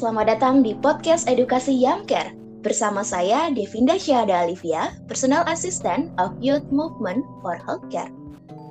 selamat 0.00 0.32
datang 0.32 0.64
di 0.64 0.72
podcast 0.80 1.28
edukasi 1.28 1.76
Yamker. 1.76 2.32
Bersama 2.64 3.04
saya, 3.04 3.52
Devinda 3.52 4.00
Syahada 4.00 4.48
Alivia, 4.48 4.96
Personal 5.04 5.44
Assistant 5.44 6.08
of 6.16 6.32
Youth 6.40 6.64
Movement 6.72 7.20
for 7.44 7.60
Healthcare. 7.60 8.08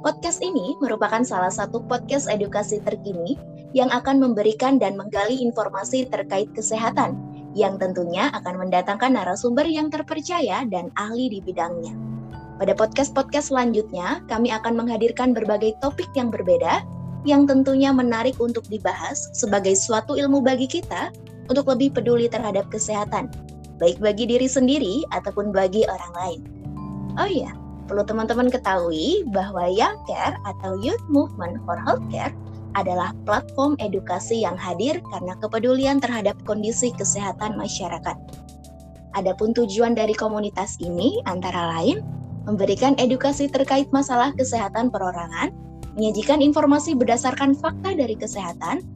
Podcast 0.02 0.42
ini 0.42 0.74
merupakan 0.82 1.22
salah 1.22 1.54
satu 1.54 1.86
podcast 1.86 2.26
edukasi 2.34 2.82
terkini 2.82 3.38
yang 3.78 3.94
akan 3.94 4.18
memberikan 4.18 4.82
dan 4.82 4.98
menggali 4.98 5.38
informasi 5.38 6.10
terkait 6.10 6.50
kesehatan, 6.58 7.14
yang 7.54 7.78
tentunya 7.78 8.34
akan 8.34 8.66
mendatangkan 8.66 9.14
narasumber 9.14 9.70
yang 9.70 9.94
terpercaya 9.94 10.66
dan 10.66 10.90
ahli 10.98 11.30
di 11.30 11.46
bidangnya. 11.46 11.94
Pada 12.58 12.74
podcast-podcast 12.74 13.54
selanjutnya, 13.54 14.26
kami 14.26 14.50
akan 14.50 14.82
menghadirkan 14.82 15.38
berbagai 15.38 15.78
topik 15.78 16.10
yang 16.18 16.34
berbeda 16.34 16.82
yang 17.28 17.44
tentunya 17.44 17.92
menarik 17.92 18.40
untuk 18.40 18.64
dibahas 18.72 19.28
sebagai 19.36 19.76
suatu 19.76 20.16
ilmu 20.16 20.40
bagi 20.40 20.70
kita 20.70 21.12
untuk 21.52 21.68
lebih 21.68 21.92
peduli 21.92 22.30
terhadap 22.32 22.70
kesehatan, 22.72 23.28
baik 23.82 23.98
bagi 24.00 24.30
diri 24.30 24.46
sendiri 24.46 25.04
ataupun 25.12 25.52
bagi 25.52 25.84
orang 25.90 26.14
lain. 26.16 26.42
Oh 27.18 27.28
iya, 27.28 27.52
perlu 27.90 28.06
teman-teman 28.06 28.54
ketahui 28.54 29.26
bahwa 29.34 29.66
Young 29.68 29.98
Care 30.06 30.38
atau 30.46 30.78
Youth 30.80 31.04
Movement 31.10 31.60
for 31.66 31.76
Healthcare 31.82 32.32
adalah 32.78 33.18
platform 33.26 33.74
edukasi 33.82 34.46
yang 34.46 34.54
hadir 34.54 35.02
karena 35.10 35.34
kepedulian 35.42 35.98
terhadap 35.98 36.38
kondisi 36.46 36.94
kesehatan 36.94 37.58
masyarakat. 37.58 38.16
Adapun 39.18 39.58
tujuan 39.58 39.98
dari 39.98 40.14
komunitas 40.14 40.78
ini 40.78 41.18
antara 41.26 41.74
lain 41.74 42.06
memberikan 42.46 42.94
edukasi 43.02 43.50
terkait 43.50 43.90
masalah 43.90 44.30
kesehatan 44.38 44.94
perorangan, 44.94 45.50
menyajikan 46.00 46.40
informasi 46.40 46.96
berdasarkan 46.96 47.52
fakta 47.60 47.92
dari 47.92 48.16
kesehatan, 48.16 48.88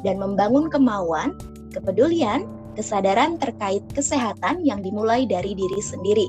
dan 0.00 0.16
membangun 0.16 0.72
kemauan, 0.72 1.36
kepedulian, 1.76 2.48
kesadaran 2.72 3.36
terkait 3.36 3.84
kesehatan 3.92 4.64
yang 4.64 4.80
dimulai 4.80 5.28
dari 5.28 5.52
diri 5.52 5.80
sendiri. 5.84 6.24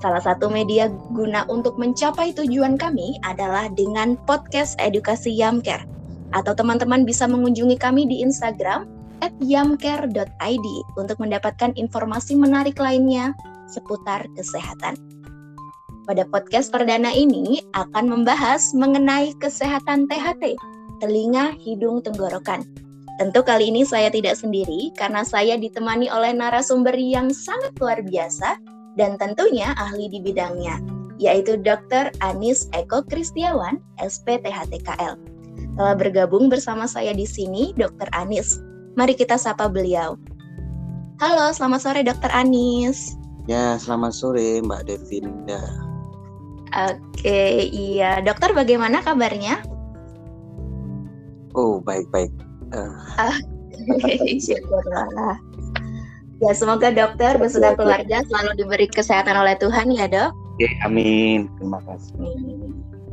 Salah 0.00 0.20
satu 0.20 0.48
media 0.48 0.88
guna 1.12 1.44
untuk 1.48 1.76
mencapai 1.76 2.32
tujuan 2.36 2.76
kami 2.76 3.20
adalah 3.24 3.68
dengan 3.72 4.16
podcast 4.24 4.76
edukasi 4.80 5.32
Yamcare. 5.32 5.84
Atau 6.32 6.56
teman-teman 6.56 7.04
bisa 7.04 7.28
mengunjungi 7.28 7.76
kami 7.76 8.08
di 8.08 8.24
Instagram 8.24 8.88
at 9.20 9.32
yamcare.id 9.44 10.66
untuk 10.96 11.16
mendapatkan 11.20 11.76
informasi 11.76 12.32
menarik 12.32 12.80
lainnya 12.80 13.36
seputar 13.68 14.24
kesehatan. 14.36 14.96
Pada 16.10 16.26
podcast 16.26 16.74
perdana 16.74 17.14
ini 17.14 17.62
akan 17.70 18.10
membahas 18.10 18.74
mengenai 18.74 19.30
kesehatan 19.38 20.10
THT, 20.10 20.58
telinga, 20.98 21.54
hidung, 21.62 22.02
tenggorokan. 22.02 22.66
Tentu 23.22 23.46
kali 23.46 23.70
ini 23.70 23.86
saya 23.86 24.10
tidak 24.10 24.34
sendiri 24.34 24.90
karena 24.98 25.22
saya 25.22 25.54
ditemani 25.54 26.10
oleh 26.10 26.34
narasumber 26.34 26.98
yang 26.98 27.30
sangat 27.30 27.78
luar 27.78 28.02
biasa 28.02 28.58
dan 28.98 29.22
tentunya 29.22 29.70
ahli 29.78 30.10
di 30.10 30.18
bidangnya, 30.18 30.82
yaitu 31.22 31.54
Dr. 31.54 32.10
Anis 32.26 32.66
Eko 32.74 33.06
Kristiawan, 33.06 33.78
SPTHTKL. 34.02 35.14
Telah 35.78 35.94
bergabung 35.94 36.50
bersama 36.50 36.90
saya 36.90 37.14
di 37.14 37.22
sini, 37.22 37.70
Dr. 37.78 38.10
Anis. 38.18 38.58
Mari 38.98 39.14
kita 39.14 39.38
sapa 39.38 39.70
beliau. 39.70 40.18
Halo, 41.22 41.54
selamat 41.54 41.80
sore 41.86 42.02
Dr. 42.02 42.34
Anis. 42.34 43.14
Ya, 43.46 43.78
selamat 43.78 44.10
sore 44.10 44.58
Mbak 44.58 44.90
Devinda. 44.90 45.89
Oke, 46.70 47.66
iya. 47.70 48.22
Dokter 48.22 48.54
bagaimana 48.54 49.02
kabarnya? 49.02 49.62
Oh, 51.58 51.82
baik-baik. 51.82 52.30
Uh. 52.70 52.94
Syukurlah. 54.44 55.38
Ya, 56.40 56.52
semoga 56.56 56.88
dokter 56.88 57.36
beserta 57.36 57.76
keluarga 57.76 58.24
selalu 58.24 58.64
diberi 58.64 58.86
kesehatan 58.88 59.36
oleh 59.36 59.58
Tuhan 59.60 59.92
ya, 59.92 60.08
Dok. 60.08 60.30
Oke, 60.32 60.68
amin. 60.86 61.50
Terima 61.58 61.80
kasih. 61.84 62.16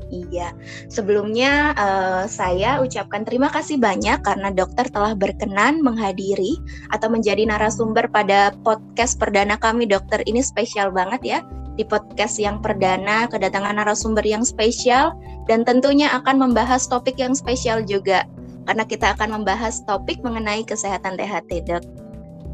Iya, 0.07 0.56
sebelumnya 0.88 1.75
uh, 1.75 2.23
saya 2.31 2.79
ucapkan 2.79 3.28
terima 3.28 3.51
kasih 3.51 3.75
banyak 3.75 4.23
karena 4.23 4.56
dokter 4.56 4.88
telah 4.88 5.12
berkenan 5.12 5.84
menghadiri 5.84 6.56
atau 6.95 7.12
menjadi 7.12 7.44
narasumber 7.44 8.07
pada 8.07 8.56
podcast 8.63 9.19
perdana 9.19 9.59
kami. 9.59 9.84
Dokter 9.84 10.23
ini 10.23 10.40
spesial 10.40 10.95
banget 10.95 11.22
ya. 11.28 11.40
Di 11.75 11.84
podcast 11.84 12.40
yang 12.40 12.63
perdana 12.63 13.28
kedatangan 13.28 13.75
narasumber 13.84 14.23
yang 14.23 14.47
spesial 14.47 15.12
dan 15.51 15.68
tentunya 15.68 16.07
akan 16.16 16.39
membahas 16.39 16.88
topik 16.88 17.19
yang 17.19 17.35
spesial 17.35 17.84
juga. 17.84 18.24
Karena 18.63 18.88
kita 18.88 19.12
akan 19.16 19.44
membahas 19.44 19.84
topik 19.84 20.24
mengenai 20.24 20.63
kesehatan 20.63 21.19
THT 21.19 21.68
dok. 21.68 22.06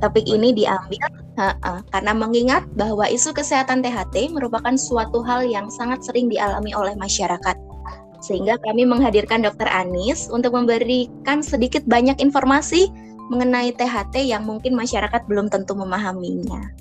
Topik 0.04 0.28
ini 0.28 0.52
diambil 0.52 1.00
uh, 1.40 1.56
uh, 1.64 1.80
karena 1.96 2.12
mengingat 2.12 2.68
bahwa 2.76 3.08
isu 3.08 3.32
kesehatan 3.32 3.80
THT 3.80 4.36
merupakan 4.36 4.76
suatu 4.76 5.24
hal 5.24 5.48
yang 5.48 5.72
sangat 5.72 6.04
sering 6.04 6.28
dialami 6.28 6.76
oleh 6.76 6.92
masyarakat. 7.00 7.56
Sehingga 8.20 8.60
kami 8.60 8.84
menghadirkan 8.84 9.40
Dr. 9.48 9.72
Anis 9.72 10.28
untuk 10.28 10.60
memberikan 10.60 11.40
sedikit 11.40 11.88
banyak 11.88 12.20
informasi 12.20 12.92
mengenai 13.32 13.72
THT 13.72 14.28
yang 14.28 14.44
mungkin 14.44 14.76
masyarakat 14.76 15.24
belum 15.32 15.48
tentu 15.48 15.72
memahaminya. 15.72 16.76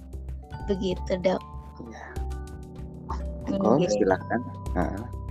Begitu, 0.66 1.15
Dok. 1.22 1.43
Oh, 3.62 3.78
silahkan. 3.87 4.41
Uh. 4.75 5.22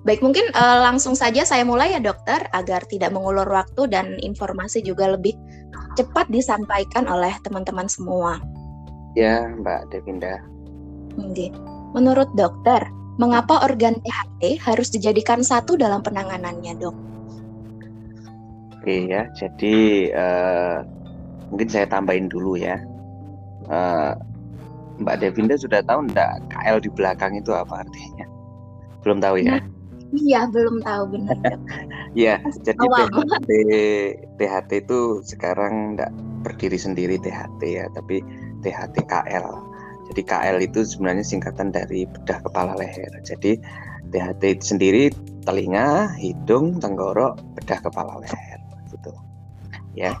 Baik, 0.00 0.24
mungkin 0.24 0.48
uh, 0.56 0.80
langsung 0.80 1.12
saja 1.12 1.44
saya 1.44 1.60
mulai 1.60 1.92
ya 1.92 2.00
dokter 2.00 2.40
agar 2.56 2.88
tidak 2.88 3.12
mengulur 3.12 3.44
waktu 3.44 3.84
dan 3.92 4.16
informasi 4.24 4.80
juga 4.80 5.12
lebih 5.12 5.36
cepat 5.98 6.26
disampaikan 6.30 7.06
oleh 7.10 7.34
teman-teman 7.42 7.86
semua. 7.90 8.38
Ya, 9.18 9.46
Mbak 9.58 9.90
Devinda. 9.90 10.38
Menurut 11.94 12.30
dokter, 12.38 12.86
mengapa 13.18 13.66
organ 13.66 13.98
THT 13.98 14.62
harus 14.62 14.88
dijadikan 14.94 15.42
satu 15.42 15.74
dalam 15.74 16.00
penanganannya, 16.00 16.78
dok? 16.78 16.96
Oke 18.80 19.10
ya, 19.10 19.28
jadi 19.36 19.76
uh, 20.14 20.76
mungkin 21.52 21.68
saya 21.68 21.84
tambahin 21.90 22.30
dulu 22.30 22.56
ya. 22.56 22.80
Uh, 23.68 24.16
Mbak 25.04 25.20
Devinda 25.20 25.56
sudah 25.56 25.84
tahu 25.84 26.08
enggak 26.08 26.40
KL 26.48 26.80
di 26.80 26.88
belakang 26.92 27.36
itu 27.36 27.52
apa 27.52 27.84
artinya? 27.84 28.24
Belum 29.04 29.18
tahu 29.20 29.40
ya? 29.40 29.58
Nah, 29.58 29.62
Iya, 30.10 30.50
belum 30.50 30.82
tahu 30.82 31.04
benar. 31.16 31.38
Iya, 32.10 32.42
jadi 32.66 32.74
THT, 32.74 33.50
THT 34.34 34.70
itu 34.82 35.22
sekarang 35.22 35.94
tidak 35.94 36.10
berdiri 36.42 36.74
sendiri 36.74 37.14
THT 37.22 37.62
ya, 37.62 37.86
tapi 37.94 38.18
THT 38.66 39.06
KL. 39.06 39.46
Jadi 40.10 40.22
KL 40.26 40.58
itu 40.58 40.82
sebenarnya 40.82 41.22
singkatan 41.22 41.70
dari 41.70 42.10
bedah 42.10 42.42
kepala 42.42 42.74
leher. 42.74 43.14
Jadi 43.22 43.62
THT 44.10 44.42
itu 44.42 44.64
sendiri 44.74 45.02
telinga, 45.46 46.10
hidung, 46.18 46.82
tenggorok, 46.82 47.38
bedah 47.54 47.78
kepala 47.78 48.18
leher 48.18 48.58
gitu. 48.90 49.14
Ya. 49.94 50.18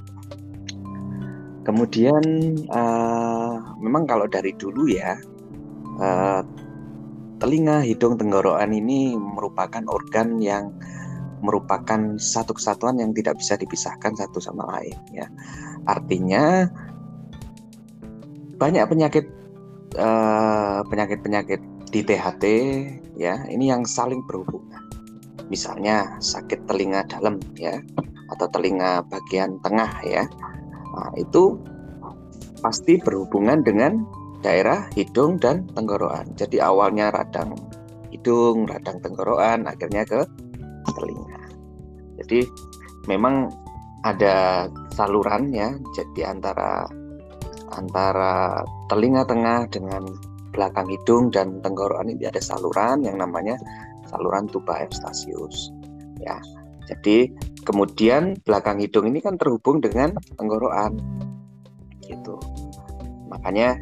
Kemudian 1.66 2.22
uh, 2.70 3.58
memang 3.82 4.06
kalau 4.06 4.30
dari 4.30 4.54
dulu 4.54 4.86
ya 4.86 5.18
uh, 5.98 6.46
telinga, 7.40 7.80
hidung, 7.80 8.20
tenggorokan 8.20 8.70
ini 8.70 9.16
merupakan 9.16 9.82
organ 9.88 10.38
yang 10.38 10.70
merupakan 11.40 12.20
satu 12.20 12.52
kesatuan 12.52 13.00
yang 13.00 13.16
tidak 13.16 13.40
bisa 13.40 13.56
dipisahkan 13.56 14.12
satu 14.12 14.38
sama 14.38 14.68
lain 14.76 14.96
ya. 15.10 15.26
Artinya 15.88 16.68
banyak 18.60 18.84
penyakit 18.84 19.24
uh, 19.96 20.84
penyakit-penyakit 20.84 21.60
di 21.90 22.00
THT 22.04 22.44
ya, 23.16 23.40
ini 23.48 23.72
yang 23.72 23.88
saling 23.88 24.20
berhubungan. 24.28 24.84
Misalnya 25.48 26.20
sakit 26.20 26.68
telinga 26.68 27.08
dalam 27.08 27.40
ya 27.56 27.80
atau 28.30 28.46
telinga 28.52 29.02
bagian 29.10 29.58
tengah 29.64 29.90
ya. 30.06 30.28
Nah, 30.94 31.10
itu 31.18 31.58
pasti 32.60 33.00
berhubungan 33.00 33.64
dengan 33.64 34.04
daerah 34.40 34.88
hidung 34.96 35.36
dan 35.36 35.68
tenggorokan. 35.72 36.32
Jadi 36.36 36.60
awalnya 36.60 37.12
radang 37.12 37.56
hidung, 38.10 38.68
radang 38.68 38.98
tenggorokan, 39.00 39.68
akhirnya 39.68 40.02
ke 40.04 40.20
telinga. 40.96 41.42
Jadi 42.20 42.40
memang 43.08 43.48
ada 44.04 44.68
saluran 44.96 45.52
ya, 45.52 45.72
jadi 45.92 46.32
antara 46.32 46.88
antara 47.70 48.64
telinga 48.90 49.22
tengah 49.28 49.68
dengan 49.70 50.02
belakang 50.50 50.90
hidung 50.90 51.30
dan 51.30 51.62
tenggorokan 51.62 52.10
ini 52.10 52.26
ada 52.26 52.42
saluran 52.42 53.06
yang 53.06 53.22
namanya 53.22 53.54
saluran 54.10 54.50
tuba 54.50 54.82
Eustachius. 54.82 55.70
Ya. 56.18 56.36
Jadi 56.90 57.30
kemudian 57.62 58.34
belakang 58.42 58.82
hidung 58.82 59.06
ini 59.06 59.22
kan 59.22 59.38
terhubung 59.38 59.78
dengan 59.78 60.10
tenggorokan. 60.34 60.98
Gitu. 62.02 62.34
Makanya 63.30 63.78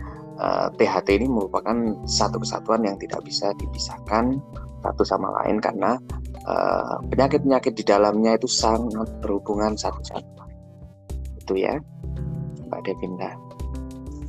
THT 0.78 1.08
eh, 1.10 1.16
ini 1.18 1.26
merupakan 1.26 1.74
satu 2.06 2.38
kesatuan 2.38 2.86
yang 2.86 2.94
tidak 3.02 3.26
bisa 3.26 3.50
dipisahkan 3.58 4.38
satu 4.86 5.02
sama 5.02 5.34
lain 5.42 5.58
karena 5.58 5.98
eh, 6.46 6.96
penyakit-penyakit 7.10 7.74
uh, 7.74 7.78
di 7.78 7.84
dalamnya 7.84 8.38
itu 8.38 8.46
sangat 8.46 9.10
berhubungan 9.18 9.74
satu 9.74 9.98
sama 10.06 10.46
lain. 10.46 10.58
Itu 11.42 11.54
ya. 11.58 11.74
Mbak 12.70 12.80
Devinda. 12.86 13.34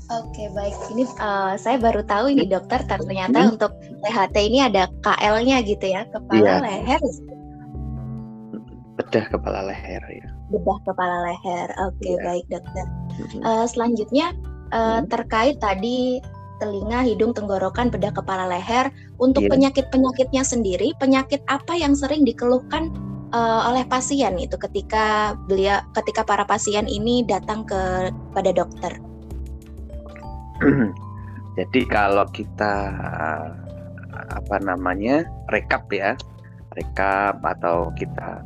Oke 0.10 0.50
baik, 0.58 0.74
ini 0.90 1.06
uh, 1.22 1.54
saya 1.54 1.78
baru 1.78 2.02
tahu 2.02 2.34
ini 2.34 2.50
dokter 2.50 2.82
ternyata 2.90 3.46
hmm. 3.46 3.54
untuk 3.54 3.78
THT 4.02 4.36
ini 4.42 4.66
ada 4.66 4.90
KL-nya 5.06 5.62
gitu 5.62 5.86
ya, 5.86 6.02
kepala 6.10 6.58
ya. 6.58 6.66
leher. 6.66 7.02
Bedah 8.98 9.26
kepala 9.30 9.70
leher 9.70 10.02
ya. 10.10 10.28
Bedah 10.50 10.78
kepala 10.82 11.30
leher, 11.30 11.70
oke 11.86 12.10
ya. 12.10 12.18
baik 12.26 12.46
dokter. 12.50 12.86
Uh, 13.46 13.70
selanjutnya 13.70 14.34
uh, 14.72 15.02
hmm. 15.02 15.10
terkait 15.10 15.58
tadi 15.62 16.22
telinga, 16.60 17.08
hidung, 17.08 17.32
tenggorokan, 17.32 17.88
bedah 17.88 18.12
kepala 18.12 18.46
leher. 18.52 18.92
Untuk 19.18 19.48
yeah. 19.48 19.52
penyakit-penyakitnya 19.56 20.44
sendiri, 20.44 20.92
penyakit 21.00 21.40
apa 21.48 21.74
yang 21.80 21.96
sering 21.96 22.28
dikeluhkan 22.28 22.92
uh, 23.32 23.72
oleh 23.72 23.88
pasien 23.88 24.36
itu 24.38 24.60
ketika 24.60 25.34
beliau 25.48 25.82
ketika 25.96 26.28
para 26.28 26.44
pasien 26.44 26.86
ini 26.86 27.24
datang 27.26 27.64
ke 27.64 28.12
pada 28.36 28.52
dokter? 28.52 29.00
Jadi 31.60 31.82
kalau 31.88 32.28
kita 32.32 32.76
apa 34.30 34.58
namanya 34.62 35.26
rekap 35.52 35.88
ya, 35.92 36.16
rekap 36.76 37.40
atau 37.42 37.92
kita 37.96 38.44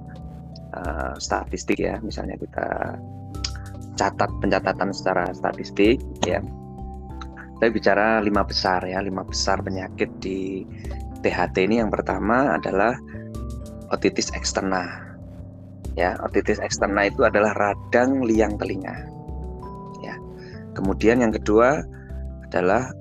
uh, 0.74 1.14
statistik 1.18 1.82
ya, 1.82 2.00
misalnya 2.02 2.38
kita 2.40 2.98
catat 3.96 4.30
pencatatan 4.42 4.90
secara 4.94 5.30
statistik 5.34 6.02
ya. 6.26 6.42
Saya 7.62 7.70
bicara 7.72 8.08
lima 8.20 8.44
besar 8.44 8.84
ya. 8.84 9.00
Lima 9.00 9.24
besar 9.24 9.62
penyakit 9.64 10.10
di 10.20 10.68
THT 11.24 11.56
ini. 11.64 11.80
Yang 11.80 12.02
pertama 12.02 12.58
adalah 12.58 12.98
otitis 13.94 14.34
eksterna 14.36 14.84
ya. 15.96 16.18
Otitis 16.26 16.60
eksterna 16.60 17.08
itu 17.08 17.24
adalah 17.24 17.54
radang 17.56 18.26
liang 18.26 18.58
telinga 18.60 19.08
ya. 20.02 20.16
Kemudian 20.74 21.22
yang 21.24 21.32
kedua 21.32 21.86
adalah 22.50 22.92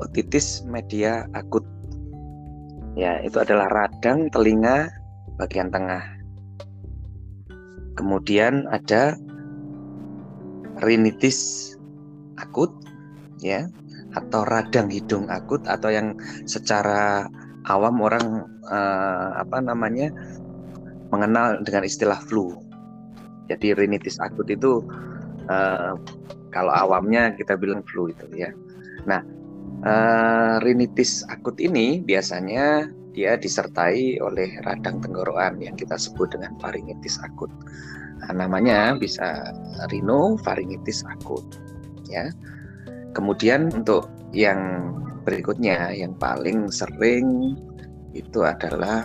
otitis 0.00 0.64
media 0.66 1.28
akut 1.36 1.62
ya. 2.98 3.20
Itu 3.22 3.44
adalah 3.44 3.68
radang 3.70 4.32
telinga 4.32 4.90
bagian 5.38 5.70
tengah. 5.70 6.02
Kemudian 7.92 8.66
ada 8.72 9.14
rinitis 10.82 11.72
akut 12.38 12.70
ya 13.38 13.66
atau 14.12 14.44
radang 14.44 14.92
hidung 14.92 15.30
akut 15.32 15.64
atau 15.64 15.88
yang 15.88 16.18
secara 16.44 17.26
awam 17.70 18.02
orang 18.02 18.44
uh, 18.68 19.38
apa 19.38 19.62
namanya 19.62 20.10
mengenal 21.14 21.60
dengan 21.62 21.84
istilah 21.86 22.18
flu. 22.26 22.56
Jadi 23.48 23.76
rinitis 23.76 24.16
akut 24.20 24.48
itu 24.48 24.82
uh, 25.48 25.94
kalau 26.52 26.72
awamnya 26.72 27.32
kita 27.36 27.56
bilang 27.56 27.84
flu 27.88 28.08
itu 28.08 28.26
ya. 28.32 28.50
Nah, 29.04 29.20
uh, 29.84 30.56
rinitis 30.64 31.24
akut 31.28 31.56
ini 31.60 32.00
biasanya 32.00 32.88
dia 33.12 33.36
disertai 33.36 34.16
oleh 34.24 34.56
radang 34.64 35.04
tenggorokan 35.04 35.60
yang 35.60 35.76
kita 35.76 36.00
sebut 36.00 36.32
dengan 36.32 36.56
faringitis 36.60 37.20
akut. 37.20 37.52
Nah, 38.22 38.46
namanya 38.46 38.94
bisa 38.94 39.50
rhinofaringitis 39.90 41.02
akut 41.10 41.42
ya. 42.06 42.30
Kemudian 43.12 43.74
untuk 43.74 44.06
yang 44.30 44.94
berikutnya 45.26 45.90
yang 45.92 46.14
paling 46.16 46.70
sering 46.70 47.58
itu 48.14 48.46
adalah 48.46 49.04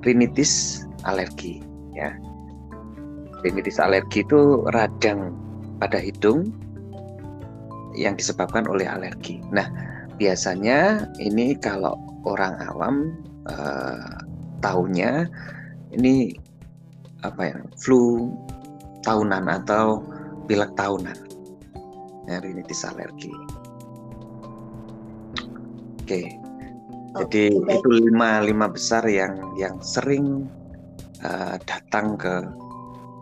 rinitis 0.00 0.84
alergi 1.04 1.60
ya. 1.92 2.16
Rinitis 3.44 3.76
alergi 3.76 4.24
itu 4.24 4.64
radang 4.72 5.32
pada 5.80 6.00
hidung 6.00 6.52
yang 7.96 8.16
disebabkan 8.16 8.64
oleh 8.68 8.88
alergi. 8.88 9.40
Nah, 9.52 9.66
biasanya 10.16 11.08
ini 11.20 11.56
kalau 11.56 11.96
orang 12.24 12.56
awam 12.68 13.16
eh, 13.48 14.16
tahunya 14.60 15.24
ini 15.96 16.36
apa 17.24 17.52
ya 17.52 17.56
flu 17.76 18.32
tahunan 19.04 19.48
atau 19.48 20.04
pilek 20.44 20.72
tahunan. 20.76 21.16
Ya, 22.28 22.38
rinitis 22.44 22.84
alergi. 22.86 23.32
Oke. 26.04 26.36
Jadi 27.10 27.50
okay, 27.50 27.74
itu 27.74 27.88
lima 27.90 28.38
lima 28.38 28.70
besar 28.70 29.02
yang 29.10 29.34
yang 29.58 29.82
sering 29.82 30.46
uh, 31.26 31.58
datang 31.66 32.14
ke 32.14 32.46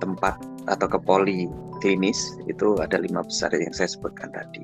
tempat 0.04 0.36
atau 0.68 0.86
ke 0.92 0.98
poli 1.00 1.48
klinis. 1.80 2.36
Itu 2.44 2.76
ada 2.76 3.00
lima 3.00 3.24
besar 3.24 3.56
yang 3.56 3.72
saya 3.72 3.88
sebutkan 3.88 4.28
tadi. 4.28 4.60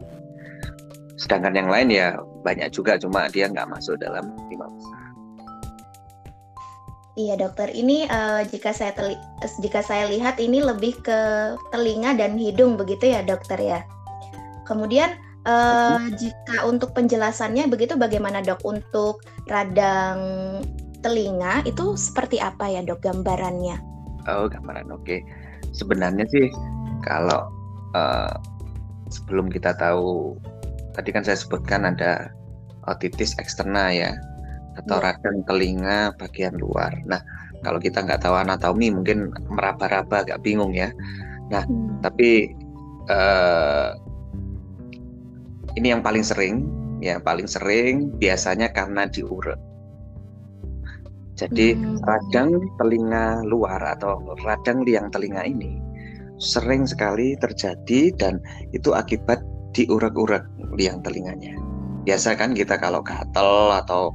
Sedangkan 1.16 1.56
yang 1.56 1.72
lain 1.72 1.88
ya 1.88 2.20
banyak 2.44 2.69
juga. 2.69 3.00
Cuma 3.00 3.32
dia 3.32 3.48
nggak 3.48 3.72
masuk 3.72 3.96
dalam 3.96 4.28
lima 4.52 4.69
besar 4.69 5.03
Iya 7.14 7.38
dokter, 7.38 7.70
ini 7.70 8.11
uh, 8.11 8.43
jika 8.43 8.75
saya 8.75 8.90
teli 8.90 9.14
jika 9.62 9.87
saya 9.87 10.11
lihat 10.11 10.43
ini 10.43 10.58
lebih 10.58 10.99
ke 10.99 11.55
telinga 11.70 12.19
dan 12.19 12.34
hidung 12.34 12.75
begitu 12.75 13.14
ya 13.14 13.22
dokter 13.22 13.55
ya. 13.62 13.87
Kemudian 14.66 15.14
uh, 15.46 16.11
jika 16.19 16.66
untuk 16.66 16.90
penjelasannya 16.90 17.70
begitu 17.70 17.94
bagaimana 17.94 18.43
dok 18.43 18.58
untuk 18.66 19.22
radang 19.46 20.58
telinga 21.06 21.62
itu 21.62 21.94
seperti 21.94 22.43
apa 22.43 22.66
ya 22.66 22.82
dok 22.82 22.99
gambarannya? 23.06 23.78
Oh 24.26 24.50
gambaran 24.50 24.90
oke. 24.90 25.06
Okay. 25.06 25.22
Sebenarnya 25.70 26.26
sih 26.26 26.50
kalau 27.06 27.46
uh, 27.94 28.34
sebelum 29.06 29.55
kita 29.55 29.70
tahu 29.78 30.34
tadi 30.99 31.14
kan 31.14 31.22
saya 31.22 31.38
sebutkan 31.38 31.87
ada 31.87 32.34
otitis 32.90 33.38
eksterna 33.38 33.94
ya 33.94 34.11
atau 34.79 34.99
ya. 34.99 35.05
radang 35.11 35.38
telinga 35.47 36.15
bagian 36.19 36.55
luar. 36.59 36.93
Nah, 37.06 37.23
kalau 37.65 37.81
kita 37.81 38.05
nggak 38.05 38.23
tahu 38.23 38.35
anatomi 38.37 38.93
mungkin 38.93 39.32
meraba-raba 39.49 40.26
agak 40.26 40.43
bingung 40.44 40.75
ya. 40.76 40.93
Nah, 41.49 41.65
hmm. 41.65 42.05
tapi 42.05 42.53
uh, 43.09 43.97
ini 45.75 45.91
yang 45.94 46.03
paling 46.05 46.23
sering, 46.23 46.67
ya 47.03 47.19
paling 47.19 47.49
sering 47.49 48.12
biasanya 48.19 48.71
karena 48.71 49.09
diurut. 49.09 49.59
Jadi 51.35 51.75
hmm. 51.75 51.99
radang 52.07 52.62
telinga 52.78 53.43
luar 53.43 53.83
atau 53.99 54.23
radang 54.47 54.87
liang 54.87 55.11
telinga 55.11 55.43
ini 55.43 55.83
sering 56.38 56.87
sekali 56.87 57.38
terjadi 57.38 58.11
dan 58.14 58.43
itu 58.75 58.95
akibat 58.95 59.43
diurak-urak 59.75 60.47
liang 60.78 61.02
telinganya. 61.02 61.54
Biasa 62.07 62.38
kan 62.38 62.54
kita 62.54 62.78
kalau 62.78 63.02
gatel 63.02 63.75
atau 63.75 64.14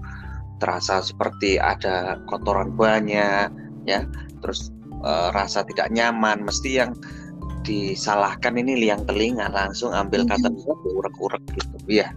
terasa 0.59 1.01
seperti 1.01 1.57
ada 1.57 2.19
kotoran 2.27 2.75
banyak 2.75 3.49
ya. 3.87 4.03
Terus 4.39 4.71
e, 5.03 5.11
rasa 5.35 5.63
tidak 5.67 5.91
nyaman 5.91 6.43
mesti 6.43 6.83
yang 6.83 6.91
disalahkan 7.67 8.55
ini 8.55 8.87
liang 8.87 9.03
telinga 9.03 9.51
langsung 9.51 9.91
ambil 9.91 10.23
mm-hmm. 10.23 10.47
kata 10.47 10.87
urek-urek 10.95 11.43
gitu. 11.55 11.75
Ya 11.87 12.11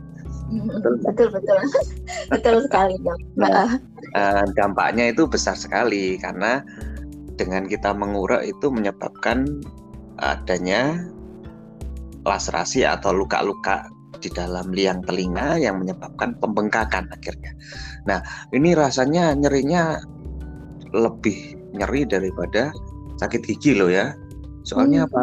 betul. 0.52 0.94
Betul 1.04 1.28
betul. 1.32 1.58
Betul 2.32 2.56
sekali 2.68 2.94
dok. 3.00 3.18
Nah, 3.40 3.80
uh, 4.16 4.44
dampaknya 4.56 5.12
itu 5.12 5.24
besar 5.24 5.56
sekali 5.56 6.20
karena 6.20 6.60
dengan 7.40 7.64
kita 7.64 7.96
mengurek 7.96 8.52
itu 8.52 8.68
menyebabkan 8.68 9.64
adanya 10.20 11.08
laserasi 12.22 12.86
atau 12.86 13.10
luka-luka 13.10 13.88
di 14.22 14.30
dalam 14.30 14.70
liang 14.70 15.02
telinga 15.02 15.58
yang 15.58 15.82
menyebabkan 15.82 16.38
pembengkakan 16.38 17.10
akhirnya. 17.10 17.52
Nah, 18.08 18.20
ini 18.50 18.74
rasanya 18.74 19.34
nyerinya 19.38 19.98
lebih 20.92 21.56
nyeri 21.72 22.04
daripada 22.04 22.74
sakit 23.18 23.40
gigi 23.46 23.78
loh 23.78 23.88
ya. 23.88 24.12
Soalnya 24.66 25.06
hmm. 25.06 25.08
apa? 25.10 25.22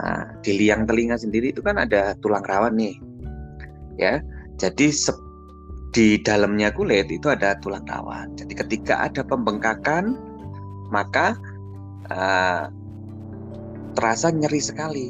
Nah, 0.00 0.22
di 0.40 0.52
liang 0.56 0.88
telinga 0.88 1.20
sendiri 1.20 1.52
itu 1.52 1.60
kan 1.60 1.76
ada 1.76 2.16
tulang 2.22 2.44
rawan 2.46 2.78
nih. 2.78 2.94
Ya. 4.00 4.24
Jadi 4.56 4.92
di 5.90 6.22
dalamnya 6.22 6.70
kulit 6.70 7.10
itu 7.10 7.26
ada 7.26 7.58
tulang 7.58 7.84
rawan. 7.84 8.38
Jadi 8.38 8.52
ketika 8.54 9.04
ada 9.04 9.26
pembengkakan 9.26 10.14
maka 10.90 11.38
uh, 12.10 12.70
terasa 13.94 14.30
nyeri 14.30 14.62
sekali 14.62 15.08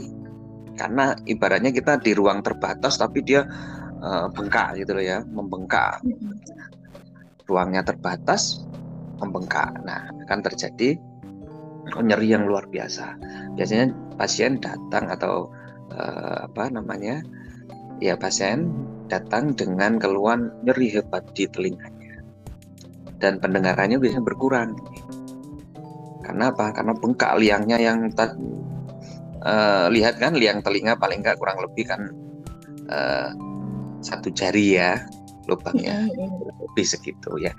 karena 0.76 1.12
ibaratnya 1.28 1.72
kita 1.72 2.00
di 2.00 2.16
ruang 2.16 2.40
terbatas 2.40 2.96
tapi 2.96 3.20
dia 3.20 3.44
uh, 4.00 4.26
bengkak 4.32 4.76
gitu 4.80 4.96
loh 4.96 5.04
ya 5.04 5.18
membengkak. 5.24 6.00
Ruangnya 7.46 7.82
terbatas 7.84 8.64
membengkak. 9.20 9.74
Nah 9.84 10.10
akan 10.26 10.40
terjadi 10.44 10.96
nyeri 11.98 12.28
yang 12.32 12.46
luar 12.46 12.66
biasa. 12.70 13.18
Biasanya 13.54 13.92
pasien 14.16 14.60
datang 14.60 15.10
atau 15.10 15.50
uh, 15.92 16.46
apa 16.48 16.70
namanya 16.70 17.24
ya 18.00 18.16
pasien 18.16 18.70
datang 19.10 19.52
dengan 19.52 19.98
keluhan 19.98 20.54
nyeri 20.62 21.00
hebat 21.00 21.26
di 21.34 21.50
telinganya. 21.50 22.22
Dan 23.20 23.36
pendengarannya 23.42 24.00
biasanya 24.00 24.24
berkurang. 24.24 24.78
Karena 26.24 26.54
apa? 26.54 26.70
Karena 26.72 26.94
bengkak 26.94 27.36
liangnya 27.42 27.76
yang 27.82 28.08
uh, 29.44 29.86
lihat 29.90 30.20
kan 30.22 30.36
liang 30.36 30.62
telinga 30.62 30.96
paling 30.96 31.20
nggak 31.24 31.36
kurang 31.36 31.58
lebih 31.60 31.84
kan 31.90 32.00
uh, 32.88 33.34
satu 34.00 34.32
jari 34.32 34.80
ya 34.80 35.04
lubangnya 35.48 36.08
lebih 36.70 36.86
segitu 36.86 37.30
ya. 37.40 37.52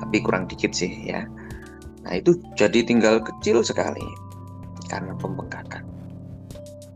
Tapi 0.00 0.24
kurang 0.24 0.48
dikit 0.48 0.72
sih 0.72 0.90
ya. 1.06 1.28
Nah 2.04 2.12
itu 2.16 2.36
jadi 2.56 2.84
tinggal 2.84 3.20
kecil 3.20 3.64
sekali 3.64 4.04
karena 4.88 5.16
pembengkakan. 5.16 5.84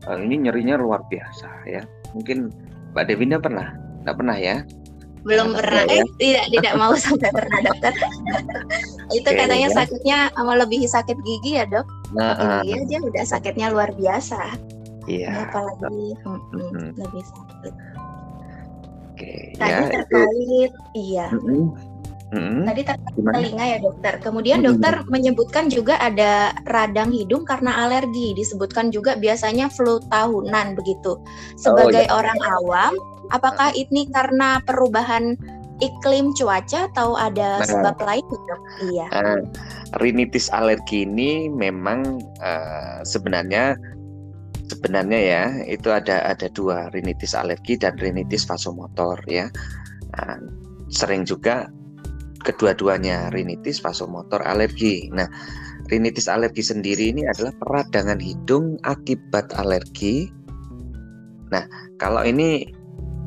Uh, 0.09 0.21
ini 0.25 0.49
nyerinya 0.49 0.81
luar 0.81 1.05
biasa 1.13 1.49
ya. 1.69 1.83
Mungkin 2.17 2.49
Mbak 2.97 3.05
Devinda 3.13 3.37
pernah? 3.37 3.77
Nggak 4.05 4.17
pernah 4.17 4.37
ya? 4.41 4.57
Belum 5.27 5.53
pernah. 5.53 5.85
ya? 5.85 6.01
eh 6.01 6.05
tidak 6.17 6.47
tidak 6.49 6.75
mau 6.81 6.95
sampai 7.05 7.29
pernah 7.29 7.59
dokter. 7.61 7.93
Itu 9.19 9.29
okay, 9.29 9.41
katanya 9.41 9.69
ya. 9.73 9.77
sakitnya 9.77 10.19
lebih 10.37 10.85
sakit 10.89 11.17
gigi 11.25 11.61
ya 11.61 11.65
dok? 11.69 11.85
Nah, 12.17 12.33
uh, 12.37 12.61
gigi 12.65 12.73
aja 12.77 12.97
udah 13.05 13.25
sakitnya 13.25 13.67
luar 13.73 13.93
biasa. 13.93 14.41
Iya. 15.09 15.49
Apalagi 15.49 16.17
hmm, 16.25 16.41
hmm. 16.53 16.91
lebih 17.01 17.23
sakit 17.25 17.73
Oke, 19.19 19.59
Tadi 19.59 19.73
ya, 19.75 19.83
terkait 19.91 20.47
itu... 20.47 20.71
iya. 20.95 21.27
Mm-hmm. 21.35 21.63
Mm-hmm. 22.29 22.63
Tadi 22.71 22.81
terkait 22.87 23.15
Gimana? 23.19 23.35
telinga 23.35 23.65
ya 23.67 23.79
dokter. 23.83 24.15
Kemudian 24.23 24.59
dokter 24.63 24.95
menyebutkan 25.11 25.67
juga 25.67 25.99
ada 25.99 26.55
radang 26.71 27.11
hidung 27.11 27.43
karena 27.43 27.83
alergi. 27.83 28.39
Disebutkan 28.39 28.95
juga 28.95 29.19
biasanya 29.19 29.67
flu 29.67 29.99
tahunan 30.07 30.79
begitu. 30.79 31.19
Sebagai 31.59 32.07
oh, 32.07 32.15
ya. 32.15 32.15
orang 32.15 32.39
awam, 32.63 32.93
apakah 33.35 33.75
ini 33.75 34.07
karena 34.15 34.63
perubahan 34.63 35.35
iklim 35.83 36.31
cuaca 36.39 36.87
atau 36.95 37.19
ada 37.19 37.59
nah, 37.59 37.67
sebab 37.67 37.97
lain 38.07 38.23
dok? 38.31 38.61
Iya. 38.87 39.07
Uh, 39.11 39.41
rinitis 39.99 40.47
alergi 40.55 41.03
ini 41.09 41.51
memang 41.51 42.23
uh, 42.39 43.03
sebenarnya 43.03 43.75
sebenarnya 44.69 45.21
ya 45.21 45.45
itu 45.65 45.89
ada 45.89 46.23
ada 46.29 46.47
dua 46.53 46.93
rinitis 46.93 47.33
alergi 47.33 47.81
dan 47.81 47.97
rinitis 47.97 48.45
vasomotor 48.45 49.21
ya. 49.27 49.49
Nah, 50.15 50.41
sering 50.89 51.25
juga 51.25 51.69
kedua-duanya 52.43 53.33
rinitis 53.35 53.83
vasomotor 53.83 54.45
alergi. 54.45 55.11
Nah 55.11 55.27
rinitis 55.89 56.31
alergi 56.31 56.63
sendiri 56.63 57.11
ini 57.11 57.27
adalah 57.27 57.53
peradangan 57.59 58.21
hidung 58.21 58.79
akibat 58.87 59.51
alergi. 59.59 60.31
Nah 61.51 61.65
kalau 61.99 62.23
ini 62.23 62.69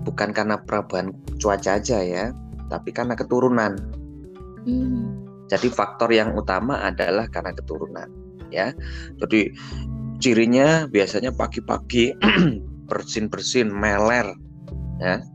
bukan 0.08 0.34
karena 0.34 0.58
perubahan 0.58 1.14
cuaca 1.38 1.78
aja 1.78 2.00
ya 2.02 2.26
tapi 2.72 2.94
karena 2.94 3.18
keturunan. 3.18 3.78
Hmm. 4.62 5.26
jadi 5.50 5.74
faktor 5.74 6.14
yang 6.14 6.38
utama 6.38 6.86
adalah 6.86 7.26
karena 7.28 7.52
keturunan 7.52 8.08
ya. 8.54 8.72
Jadi 9.18 9.50
cirinya 10.22 10.86
biasanya 10.86 11.34
pagi-pagi 11.34 12.14
bersin-bersin 12.90 13.68
meler 13.74 14.38
ya. 15.02 15.26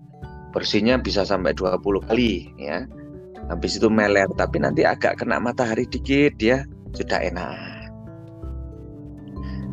Bersihnya 0.55 0.97
bisa 0.97 1.27
sampai 1.27 1.53
20 1.53 2.07
kali 2.09 2.49
ya. 2.57 2.87
Habis 3.53 3.77
itu 3.77 3.93
meler 3.93 4.31
tapi 4.39 4.63
nanti 4.63 4.87
agak 4.87 5.21
kena 5.21 5.37
matahari 5.43 5.85
dikit 5.91 6.39
dia 6.41 6.65
sudah 6.97 7.21
enak. 7.21 7.93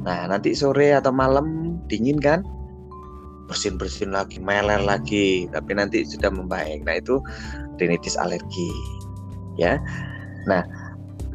Nah 0.03 0.27
nanti 0.27 0.51
sore 0.51 0.91
atau 0.91 1.13
malam 1.15 1.79
dingin 1.87 2.19
kan? 2.19 2.43
Bersin-bersin 3.47 4.11
lagi 4.11 4.41
meler 4.43 4.81
lagi 4.83 5.47
tapi 5.53 5.77
nanti 5.77 6.03
sudah 6.03 6.33
membaik. 6.33 6.83
Nah 6.83 6.99
itu 6.99 7.23
rinitis 7.79 8.19
alergi 8.19 8.73
ya. 9.55 9.79
Nah 10.49 10.67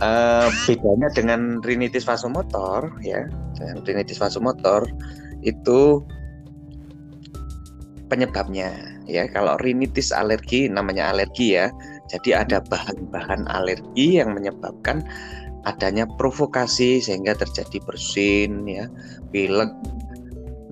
uh, 0.02 0.48
bedanya 0.66 1.08
dengan 1.12 1.62
rinitis 1.62 2.06
vasomotor 2.06 2.90
ya. 3.02 3.26
Dengan 3.58 3.82
rinitis 3.82 4.18
vasomotor 4.18 4.86
itu 5.42 6.02
penyebabnya 8.08 8.74
ya. 9.06 9.26
Kalau 9.30 9.58
rinitis 9.62 10.10
alergi 10.14 10.70
namanya 10.70 11.14
alergi 11.14 11.58
ya. 11.58 11.70
Jadi 12.08 12.32
ada 12.32 12.64
bahan-bahan 12.64 13.44
alergi 13.52 14.16
yang 14.16 14.32
menyebabkan 14.32 15.04
adanya 15.68 16.08
provokasi 16.16 17.02
sehingga 17.04 17.36
terjadi 17.36 17.82
bersin 17.84 18.64
ya. 18.64 18.88
Pilek 19.34 19.70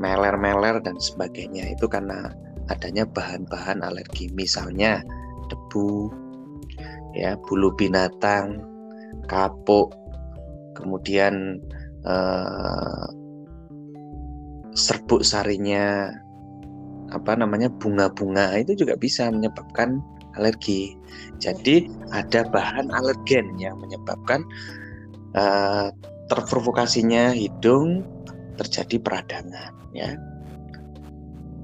meler-meler 0.01 0.81
dan 0.81 0.97
sebagainya. 0.97 1.77
Itu 1.77 1.91
karena 1.91 2.33
adanya 2.73 3.05
bahan-bahan 3.05 3.85
alergi. 3.85 4.33
Misalnya 4.33 5.05
debu 5.47 6.11
ya 7.17 7.39
bulu 7.49 7.73
binatang 7.77 8.76
kapuk, 9.25 9.97
kemudian 10.77 11.57
eh, 12.05 13.07
serbuk 14.77 15.25
sarinya 15.25 16.13
apa 17.11 17.33
namanya 17.39 17.73
bunga-bunga 17.73 18.61
itu 18.61 18.77
juga 18.85 18.95
bisa 19.01 19.33
menyebabkan 19.33 20.05
alergi. 20.37 20.95
Jadi 21.41 21.89
ada 22.13 22.45
bahan 22.45 22.93
alergen 22.93 23.57
yang 23.57 23.81
menyebabkan 23.81 24.45
uh, 25.33 25.89
terprovokasinya 26.29 27.33
hidung 27.33 28.05
terjadi 28.61 29.01
peradangan 29.01 29.73
ya. 29.97 30.13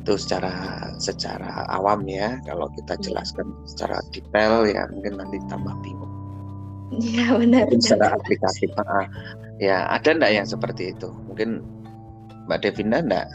Itu 0.02 0.18
secara 0.18 0.50
secara 0.99 1.68
awam 1.71 2.09
ya. 2.09 2.40
Kalau 2.49 2.66
kita 2.75 2.99
jelaskan 2.99 3.52
secara 3.68 4.02
detail 4.11 4.66
ya 4.66 4.88
mungkin 4.90 5.21
nanti 5.21 5.37
tambah 5.47 5.75
bingung. 5.85 6.01
Iya 6.92 7.40
benar. 7.40 7.64
secara 7.80 8.16
aplikatif. 8.16 8.68
Ya 9.56 9.88
ada 9.88 10.11
enggak 10.12 10.32
yang 10.32 10.46
seperti 10.49 10.92
itu? 10.92 11.08
Mungkin 11.30 11.64
Mbak 12.50 12.58
Devinda 12.68 13.00
enggak? 13.00 13.28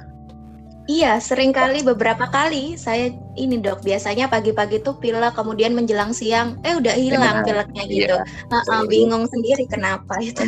Iya, 0.87 1.19
sering 1.19 1.51
kali 1.51 1.83
beberapa 1.83 2.31
kali 2.31 2.79
saya 2.79 3.11
ini 3.35 3.59
dok 3.59 3.83
biasanya 3.83 4.31
pagi-pagi 4.31 4.79
tuh 4.79 4.95
pilek 4.95 5.35
kemudian 5.35 5.75
menjelang 5.75 6.15
siang 6.15 6.55
eh 6.63 6.79
udah 6.79 6.95
hilang 6.95 7.43
pileknya 7.43 7.83
gitu. 7.91 8.15
Iya, 8.15 8.23
nah, 8.47 8.63
uh, 8.71 8.87
bingung 8.87 9.27
sendiri 9.27 9.67
kenapa 9.67 10.15
itu. 10.23 10.47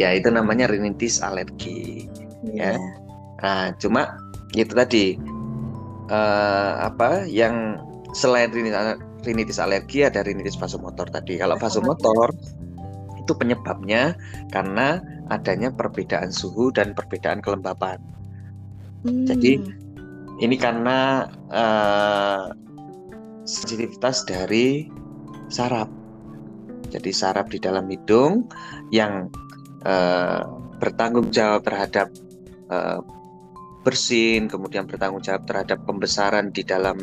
Ya 0.00 0.16
itu 0.16 0.32
namanya 0.32 0.72
rinitis 0.72 1.20
alergi. 1.20 2.08
Iya. 2.48 2.80
Ya. 2.80 2.80
Nah, 3.44 3.64
cuma 3.76 4.16
itu 4.56 4.72
tadi 4.72 5.20
uh, 6.08 6.88
apa 6.88 7.28
yang 7.28 7.76
selain 8.16 8.48
rinitis 8.48 8.96
rinitis 9.24 9.60
alergi 9.60 10.04
ada 10.04 10.24
rinitis 10.24 10.56
vasomotor 10.56 11.08
tadi. 11.12 11.36
Kalau 11.36 11.56
vasomotor 11.56 12.32
itu 13.20 13.32
penyebabnya 13.36 14.16
karena 14.50 14.98
adanya 15.30 15.70
perbedaan 15.70 16.34
suhu 16.34 16.74
dan 16.74 16.96
perbedaan 16.96 17.38
kelembapan. 17.44 18.00
Hmm. 19.06 19.24
Jadi 19.28 19.60
ini 20.40 20.56
karena 20.56 21.28
uh, 21.52 22.50
sensitivitas 23.44 24.24
dari 24.26 24.88
saraf. 25.52 25.88
Jadi 26.90 27.10
saraf 27.14 27.46
di 27.52 27.62
dalam 27.62 27.86
hidung 27.86 28.50
yang 28.90 29.30
uh, 29.86 30.42
bertanggung 30.82 31.30
jawab 31.30 31.62
terhadap 31.62 32.08
uh, 32.72 32.98
bersin, 33.86 34.48
kemudian 34.50 34.84
bertanggung 34.84 35.22
jawab 35.22 35.46
terhadap 35.46 35.78
pembesaran 35.86 36.50
di 36.50 36.66
dalam 36.66 36.98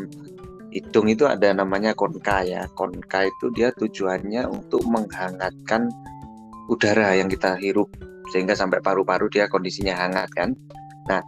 hidung 0.71 1.07
itu 1.07 1.23
ada 1.27 1.53
namanya 1.55 1.95
konka 1.95 2.43
ya. 2.43 2.67
Konka 2.75 3.27
itu 3.27 3.51
dia 3.55 3.71
tujuannya 3.75 4.47
untuk 4.47 4.83
menghangatkan 4.87 5.89
udara 6.67 7.15
yang 7.15 7.31
kita 7.31 7.55
hirup 7.55 7.87
sehingga 8.35 8.53
sampai 8.53 8.83
paru-paru 8.83 9.31
dia 9.31 9.47
kondisinya 9.47 9.95
hangat 9.95 10.27
kan. 10.35 10.51
Nah, 11.07 11.23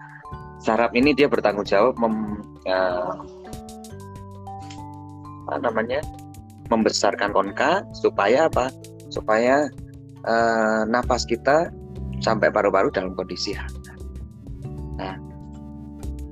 saraf 0.59 0.91
ini 0.91 1.15
dia 1.15 1.31
bertanggung 1.31 1.63
jawab 1.63 1.95
mem, 1.95 2.43
uh, 2.67 3.15
apa 5.47 5.55
namanya? 5.63 6.03
membesarkan 6.69 7.33
konka 7.33 7.81
supaya 7.97 8.45
apa? 8.45 8.69
Supaya 9.09 9.65
uh, 10.21 10.85
napas 10.85 11.25
kita 11.25 11.73
sampai 12.21 12.53
paru-paru 12.53 12.93
dalam 12.93 13.17
kondisi 13.17 13.57
hangat. 13.57 13.78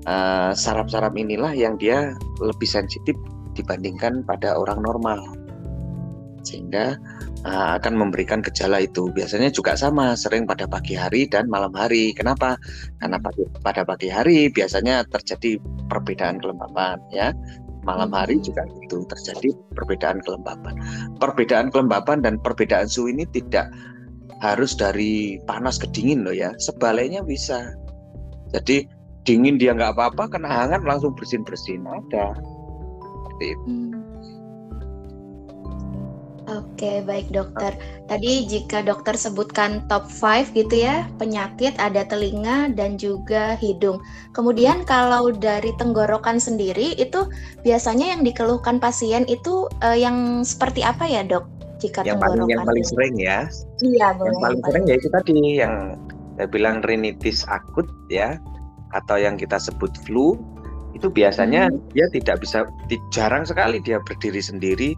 Uh, 0.07 0.55
saraf-saraf 0.55 1.11
inilah 1.19 1.51
yang 1.51 1.75
dia 1.75 2.15
lebih 2.39 2.63
sensitif 2.63 3.19
dibandingkan 3.59 4.23
pada 4.23 4.55
orang 4.55 4.79
normal. 4.79 5.19
Sehingga 6.47 6.95
uh, 7.43 7.75
akan 7.75 7.93
memberikan 7.99 8.39
gejala 8.39 8.87
itu. 8.87 9.11
Biasanya 9.11 9.51
juga 9.51 9.75
sama 9.75 10.15
sering 10.15 10.47
pada 10.47 10.63
pagi 10.63 10.95
hari 10.95 11.27
dan 11.27 11.51
malam 11.51 11.75
hari. 11.75 12.15
Kenapa? 12.15 12.55
Karena 13.03 13.19
pagi, 13.19 13.43
pada 13.59 13.83
pagi 13.83 14.07
hari 14.07 14.47
biasanya 14.47 15.03
terjadi 15.11 15.59
perbedaan 15.91 16.39
kelembapan 16.39 17.03
ya. 17.11 17.35
Malam 17.83 18.11
hari 18.11 18.39
juga 18.43 18.67
itu 18.83 19.03
terjadi 19.11 19.51
perbedaan 19.75 20.23
kelembapan. 20.23 20.75
Perbedaan 21.19 21.67
kelembapan 21.71 22.19
dan 22.23 22.39
perbedaan 22.39 22.87
suhu 22.87 23.11
ini 23.11 23.27
tidak 23.31 23.71
harus 24.43 24.75
dari 24.75 25.39
panas 25.47 25.79
ke 25.79 25.87
dingin 25.91 26.23
loh 26.23 26.35
ya. 26.35 26.51
Sebaliknya 26.59 27.23
bisa. 27.23 27.75
Jadi 28.51 28.87
dingin 29.27 29.59
dia 29.59 29.75
nggak 29.75 29.99
apa-apa 29.99 30.31
kena 30.31 30.47
hangat 30.47 30.87
langsung 30.87 31.11
bersin 31.11 31.43
bersin 31.43 31.83
ada 31.83 32.31
seperti 33.27 33.45
itu. 33.53 33.67
Hmm. 33.67 33.97
Oke, 36.47 37.03
baik 37.03 37.27
dokter. 37.35 37.75
Tadi 38.07 38.47
jika 38.47 38.79
dokter 38.79 39.19
sebutkan 39.19 39.83
top 39.91 40.07
5 40.07 40.55
gitu 40.55 40.79
ya, 40.79 41.03
penyakit 41.19 41.75
ada 41.75 42.07
telinga 42.07 42.71
dan 42.71 42.95
juga 42.95 43.59
hidung. 43.59 43.99
Kemudian 44.31 44.87
kalau 44.87 45.35
dari 45.35 45.75
tenggorokan 45.75 46.39
sendiri 46.39 46.95
itu 46.95 47.27
biasanya 47.67 48.15
yang 48.15 48.23
dikeluhkan 48.23 48.79
pasien 48.79 49.27
itu 49.27 49.67
uh, 49.83 49.97
yang 49.99 50.47
seperti 50.47 50.87
apa 50.87 51.03
ya, 51.03 51.27
Dok? 51.27 51.43
Jika 51.83 52.07
yang 52.07 52.23
paling 52.23 52.47
yang 52.47 52.63
paling 52.63 52.85
sering 52.87 53.19
ya. 53.19 53.51
Iya, 53.83 54.15
boleh. 54.15 54.31
Yang 54.31 54.39
paling 54.39 54.61
sering 54.71 54.83
ya 54.87 54.95
itu 54.95 55.07
tadi 55.11 55.35
yang 55.59 55.73
saya 56.39 56.47
bilang 56.47 56.79
rinitis 56.87 57.43
akut 57.51 57.91
ya 58.07 58.39
atau 58.95 59.17
yang 59.19 59.35
kita 59.35 59.59
sebut 59.59 59.91
flu 60.07 60.37
itu 60.95 61.11
biasanya 61.11 61.69
hmm. 61.69 61.93
dia 61.93 62.07
tidak 62.09 62.41
bisa 62.41 62.65
jarang 63.13 63.43
sekali 63.45 63.77
dia 63.83 64.01
berdiri 64.01 64.41
sendiri 64.41 64.97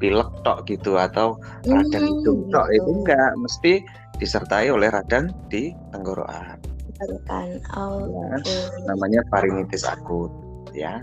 pilek 0.00 0.28
tok 0.42 0.64
gitu 0.64 0.96
atau 0.96 1.36
radang 1.68 2.04
hmm, 2.08 2.16
hidung 2.24 2.40
tok 2.48 2.66
gitu. 2.72 2.76
itu 2.80 2.90
enggak 3.04 3.30
mesti 3.36 3.72
disertai 4.20 4.68
oleh 4.68 4.92
radang 4.92 5.32
di 5.48 5.72
tenggorokan. 5.92 6.60
Tenggorokan. 7.00 7.48
Oh, 7.76 8.04
ya, 8.04 8.24
okay. 8.36 8.60
namanya 8.84 9.20
faringitis 9.32 9.84
akut 9.88 10.32
ya. 10.76 11.00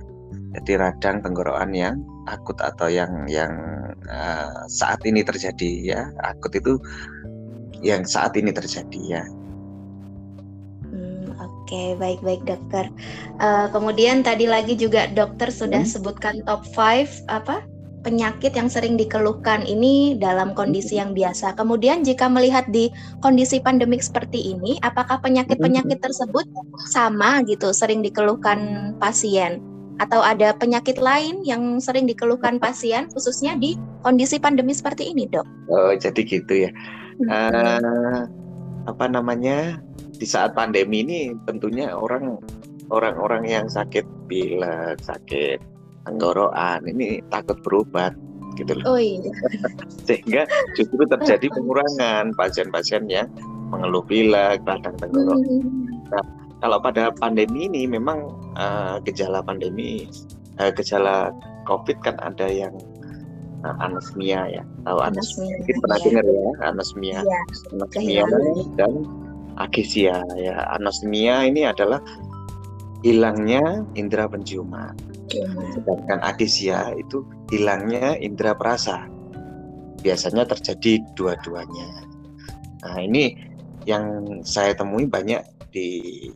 Jadi 0.58 0.74
radang 0.78 1.22
tenggorokan 1.22 1.74
yang 1.74 2.02
akut 2.30 2.58
atau 2.62 2.90
yang 2.90 3.26
yang 3.30 3.54
uh, 4.10 4.66
saat 4.70 5.02
ini 5.06 5.22
terjadi 5.26 5.72
ya. 5.82 6.02
Akut 6.26 6.54
itu 6.54 6.78
yang 7.82 8.06
saat 8.06 8.38
ini 8.38 8.54
terjadi 8.54 9.02
ya. 9.06 9.24
Hmm, 11.68 11.76
oke, 11.76 11.84
okay, 11.84 11.90
baik-baik 12.00 12.42
dokter. 12.48 12.86
Uh, 13.44 13.68
kemudian 13.76 14.24
tadi 14.24 14.48
lagi 14.48 14.80
juga 14.80 15.12
dokter 15.12 15.52
sudah 15.52 15.84
hmm. 15.84 15.92
sebutkan 15.92 16.36
top 16.48 16.64
5 16.64 17.28
apa? 17.28 17.68
penyakit 18.08 18.56
yang 18.56 18.72
sering 18.72 18.96
dikeluhkan 18.96 19.68
ini 19.68 20.16
dalam 20.16 20.56
kondisi 20.56 20.96
yang 20.96 21.12
biasa. 21.12 21.60
Kemudian 21.60 22.08
jika 22.08 22.32
melihat 22.32 22.64
di 22.72 22.88
kondisi 23.20 23.60
pandemik 23.60 24.00
seperti 24.00 24.56
ini, 24.56 24.80
apakah 24.80 25.20
penyakit-penyakit 25.20 26.00
tersebut 26.00 26.48
sama 26.88 27.44
gitu 27.44 27.76
sering 27.76 28.00
dikeluhkan 28.00 28.94
pasien 28.96 29.60
atau 30.00 30.24
ada 30.24 30.56
penyakit 30.56 31.04
lain 31.04 31.44
yang 31.44 31.84
sering 31.84 32.08
dikeluhkan 32.08 32.64
pasien 32.64 33.12
khususnya 33.12 33.60
di 33.60 33.76
kondisi 34.08 34.40
pandemi 34.40 34.72
seperti 34.72 35.12
ini, 35.12 35.28
Dok? 35.28 35.44
Oh, 35.68 35.92
jadi 35.92 36.22
gitu 36.24 36.70
ya. 36.70 36.72
Uh, 37.28 38.24
apa 38.88 39.06
namanya? 39.12 39.84
Di 40.18 40.26
saat 40.26 40.58
pandemi 40.58 41.06
ini 41.06 41.20
tentunya 41.46 41.94
orang 41.94 42.42
orang-orang 42.90 43.46
yang 43.46 43.66
sakit 43.70 44.04
pilek, 44.28 44.98
sakit 45.04 45.62
tenggorokan 46.08 46.88
ini 46.88 47.20
takut 47.28 47.60
berobat 47.62 48.16
gitu 48.56 48.74
loh. 48.80 48.98
Oh 48.98 49.00
iya. 49.00 49.30
Sehingga 50.08 50.48
justru 50.74 51.04
terjadi 51.06 51.52
pengurangan 51.52 52.34
pasien-pasien 52.34 53.06
yang 53.12 53.28
mengeluh 53.70 54.02
pilek, 54.08 54.64
radang 54.66 54.96
tenggorokan. 54.98 55.44
Hmm. 55.44 55.86
Nah, 56.10 56.24
kalau 56.64 56.80
pada 56.82 57.14
pandemi 57.14 57.70
ini 57.70 57.86
memang 57.86 58.34
uh, 58.58 58.98
gejala 59.06 59.44
pandemi, 59.46 60.10
uh, 60.58 60.72
gejala 60.74 61.36
COVID 61.68 62.00
kan 62.02 62.16
ada 62.24 62.48
yang 62.48 62.74
uh, 63.62 63.76
anosmia 63.84 64.48
ya, 64.50 64.64
tahu 64.88 65.00
anosmia? 65.04 65.54
Mungkin 65.62 65.78
pernah 65.84 65.98
iya. 66.00 66.06
dengar 66.08 66.26
ya, 66.26 66.50
anosmia, 66.72 67.20
iya. 67.22 67.40
anosmia 67.76 68.24
dan 68.80 68.92
agesia 69.60 70.22
ya. 70.38 70.66
Anosmia 70.78 71.46
ini 71.46 71.66
adalah 71.66 72.02
hilangnya 73.06 73.86
indera 73.94 74.26
penciuman. 74.30 74.96
Sedangkan 75.76 76.20
adisia 76.24 76.96
itu 76.96 77.22
hilangnya 77.52 78.16
indera 78.18 78.56
perasa. 78.56 79.06
Biasanya 80.02 80.48
terjadi 80.48 81.04
dua-duanya. 81.18 81.90
Nah, 82.86 82.98
ini 83.02 83.36
yang 83.90 84.40
saya 84.46 84.78
temui 84.78 85.10
banyak 85.10 85.42
di 85.74 86.30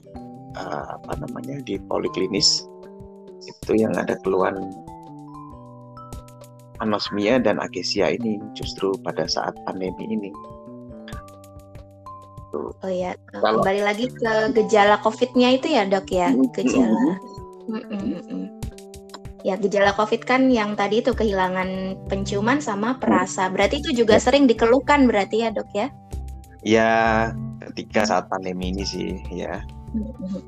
uh, 0.57 0.97
apa 0.97 1.13
namanya 1.23 1.63
di 1.63 1.79
poliklinis 1.87 2.67
itu 3.41 3.73
yang 3.73 3.93
ada 3.97 4.17
keluhan 4.21 4.69
anosmia 6.81 7.37
dan 7.37 7.61
agesia 7.61 8.09
ini 8.11 8.41
justru 8.57 8.93
pada 9.05 9.29
saat 9.29 9.53
pandemi 9.69 10.09
ini. 10.09 10.33
Oh 12.51 12.91
ya, 12.91 13.15
kembali 13.31 13.81
lagi 13.83 14.11
ke 14.11 14.31
gejala 14.51 14.99
COVID-nya 14.99 15.55
itu 15.55 15.71
ya 15.71 15.87
dok 15.87 16.07
ya, 16.11 16.35
gejala. 16.55 17.15
Mm 17.71 17.83
-mm. 17.87 18.43
Ya, 19.41 19.57
gejala 19.57 19.97
COVID 19.97 20.21
kan 20.21 20.53
yang 20.53 20.77
tadi 20.77 21.01
itu 21.01 21.17
kehilangan 21.17 21.97
penciuman 22.05 22.61
sama 22.61 23.01
perasa. 23.01 23.49
Berarti 23.49 23.81
itu 23.81 24.05
juga 24.05 24.21
sering 24.21 24.45
dikeluhkan 24.45 25.09
berarti 25.09 25.41
ya, 25.41 25.49
Dok 25.49 25.69
ya? 25.73 25.87
Ya, 26.61 26.91
ketika 27.73 28.05
saat 28.05 28.29
pandemi 28.29 28.69
ini 28.69 28.85
sih 28.85 29.17
ya. 29.33 29.65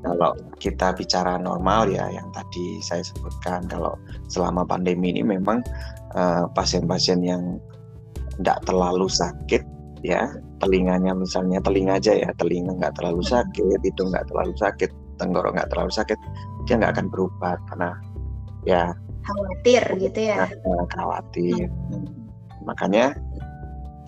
Kalau 0.00 0.32
kita 0.56 0.96
bicara 0.96 1.36
normal 1.36 1.92
ya 1.92 2.08
yang 2.08 2.32
tadi 2.32 2.80
saya 2.80 3.04
sebutkan 3.04 3.68
kalau 3.68 3.92
selama 4.32 4.64
pandemi 4.64 5.12
ini 5.12 5.20
memang 5.20 5.60
pasien 5.60 6.16
eh, 6.16 6.44
pasien-pasien 6.56 7.20
yang 7.20 7.42
tidak 8.40 8.64
terlalu 8.64 9.04
sakit 9.04 9.62
ya 10.00 10.32
telinganya 10.62 11.12
misalnya 11.16 11.58
telinga 11.60 11.98
aja 11.98 12.14
ya 12.14 12.30
telinga 12.38 12.78
nggak 12.78 12.94
terlalu 12.98 13.22
sakit 13.26 13.80
itu 13.82 14.02
nggak 14.06 14.30
terlalu 14.30 14.54
sakit 14.54 14.90
tenggorok 15.18 15.58
nggak 15.58 15.70
terlalu 15.70 15.90
sakit 15.90 16.18
dia 16.64 16.74
nggak 16.78 16.92
akan 16.96 17.06
berubah 17.10 17.58
karena 17.70 17.90
ya 18.64 18.94
khawatir 19.24 19.82
gitu 20.00 20.20
ya. 20.30 20.46
Khawatir. 20.92 21.68
Hmm. 21.90 22.06
makanya 22.64 23.12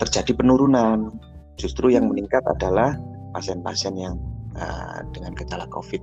terjadi 0.01 0.33
penurunan. 0.33 1.13
Justru 1.57 1.89
yang 1.93 2.09
meningkat 2.09 2.45
adalah 2.45 2.93
pasien-pasien 3.33 3.97
yang 3.97 4.17
uh, 4.57 5.01
dengan 5.13 5.33
gejala 5.33 5.65
COVID. 5.73 6.01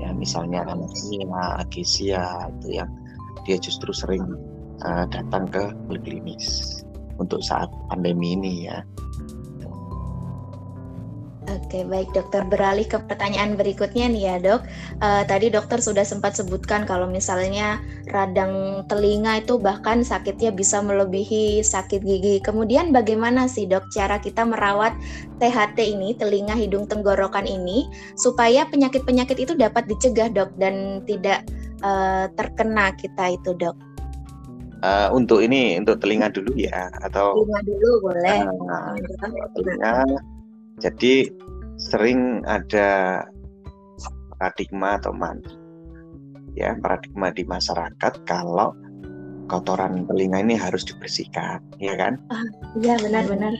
Ya 0.00 0.12
misalnya 0.12 0.68
anemia, 0.68 1.64
agesia 1.64 2.52
itu 2.60 2.80
yang 2.80 2.92
dia 3.48 3.56
justru 3.56 3.88
sering 3.96 4.24
uh, 4.84 5.08
datang 5.08 5.48
ke 5.48 5.72
klinis 6.04 6.75
untuk 7.16 7.40
saat 7.40 7.68
pandemi 7.88 8.36
ini 8.36 8.68
ya 8.68 8.80
Oke, 11.46 11.86
baik 11.86 12.10
dokter. 12.10 12.42
Beralih 12.42 12.90
ke 12.90 12.98
pertanyaan 13.06 13.54
berikutnya 13.54 14.10
nih 14.10 14.22
ya 14.26 14.36
dok. 14.42 14.66
Uh, 14.98 15.22
tadi 15.30 15.46
dokter 15.46 15.78
sudah 15.78 16.02
sempat 16.02 16.34
sebutkan 16.34 16.82
kalau 16.82 17.06
misalnya 17.06 17.78
radang 18.10 18.82
telinga 18.90 19.38
itu 19.46 19.54
bahkan 19.54 20.02
sakitnya 20.02 20.50
bisa 20.50 20.82
melebihi 20.82 21.62
sakit 21.62 22.02
gigi. 22.02 22.42
Kemudian 22.42 22.90
bagaimana 22.90 23.46
sih 23.46 23.70
dok 23.70 23.86
cara 23.94 24.18
kita 24.18 24.42
merawat 24.42 24.98
THT 25.38 25.78
ini, 25.86 26.18
telinga, 26.18 26.58
hidung, 26.58 26.90
tenggorokan 26.90 27.46
ini, 27.46 27.86
supaya 28.18 28.66
penyakit-penyakit 28.66 29.38
itu 29.38 29.54
dapat 29.54 29.86
dicegah 29.86 30.26
dok 30.26 30.50
dan 30.58 31.06
tidak 31.06 31.46
uh, 31.86 32.26
terkena 32.34 32.90
kita 32.98 33.38
itu 33.38 33.54
dok? 33.54 33.85
Uh, 34.86 35.10
untuk 35.18 35.42
ini 35.42 35.74
untuk 35.82 35.98
telinga 35.98 36.30
dulu 36.30 36.54
ya 36.54 36.86
atau 37.02 37.42
telinga 37.42 37.60
dulu 37.66 37.90
boleh. 38.06 38.38
Uh, 38.46 38.94
telinga 39.58 39.94
jadi 40.78 41.14
sering 41.74 42.46
ada 42.46 43.22
paradigma 44.38 44.94
atau 45.02 45.10
man 45.10 45.42
ya 46.54 46.78
paradigma 46.78 47.34
di 47.34 47.42
masyarakat 47.42 48.12
kalau 48.30 48.70
kotoran 49.46 50.06
telinga 50.10 50.42
ini 50.42 50.58
harus 50.58 50.82
dibersihkan, 50.82 51.62
ya 51.78 51.94
kan? 51.94 52.18
Ah, 52.34 52.42
iya 52.82 52.98
benar-benar. 52.98 53.54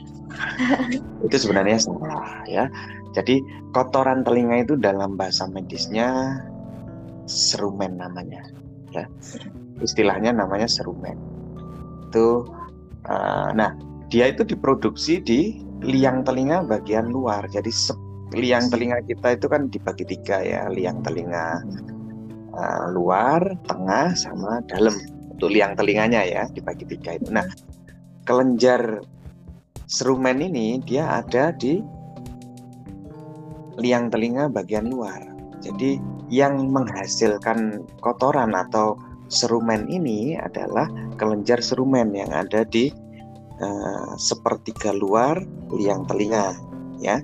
itu 1.25 1.35
sebenarnya 1.39 1.79
salah 1.79 2.43
ya. 2.45 2.67
Jadi 3.15 3.41
kotoran 3.71 4.21
telinga 4.27 4.67
itu 4.67 4.75
dalam 4.75 5.15
bahasa 5.15 5.47
medisnya 5.47 6.37
serumen 7.25 7.97
namanya, 7.97 8.43
ya. 8.91 9.07
Istilahnya 9.81 10.33
namanya 10.33 10.65
serumen. 10.65 11.17
Itu, 12.09 12.47
uh, 13.05 13.49
nah 13.53 13.75
dia 14.07 14.31
itu 14.31 14.47
diproduksi 14.47 15.19
di 15.21 15.41
liang 15.85 16.25
telinga 16.25 16.65
bagian 16.65 17.11
luar. 17.11 17.45
Jadi 17.51 17.69
liang 18.33 18.67
telinga 18.71 19.03
kita 19.05 19.37
itu 19.37 19.45
kan 19.47 19.69
dibagi 19.69 20.05
tiga 20.07 20.41
ya, 20.41 20.61
liang 20.71 21.03
telinga 21.05 21.61
uh, 22.57 22.85
luar, 22.91 23.43
tengah, 23.67 24.17
sama 24.17 24.63
dalam. 24.65 24.97
Untuk 25.37 25.53
liang 25.53 25.77
telinganya 25.77 26.25
ya 26.25 26.43
dibagi 26.49 26.89
tiga 26.89 27.13
itu. 27.21 27.29
Nah, 27.29 27.45
kelenjar 28.25 29.05
serumen 29.85 30.41
ini 30.41 30.81
dia 30.81 31.21
ada 31.21 31.53
di 31.53 31.79
liang 33.77 34.09
telinga 34.09 34.49
bagian 34.49 34.89
luar. 34.89 35.21
Jadi 35.61 36.01
yang 36.27 36.73
menghasilkan 36.73 37.85
kotoran 38.01 38.51
atau 38.57 38.97
serumen 39.27 39.87
ini 39.91 40.35
adalah 40.39 40.87
kelenjar 41.19 41.59
serumen 41.59 42.15
yang 42.15 42.31
ada 42.31 42.63
di 42.63 42.91
uh, 43.59 44.15
sepertiga 44.15 44.95
luar 44.95 45.39
liang 45.71 46.07
telinga 46.07 46.55
ya. 46.99 47.19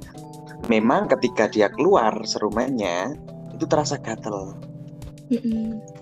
Memang 0.71 1.11
ketika 1.11 1.51
dia 1.51 1.67
keluar 1.67 2.15
serumennya 2.23 3.15
itu 3.51 3.65
terasa 3.67 3.99
gatel. 3.99 4.55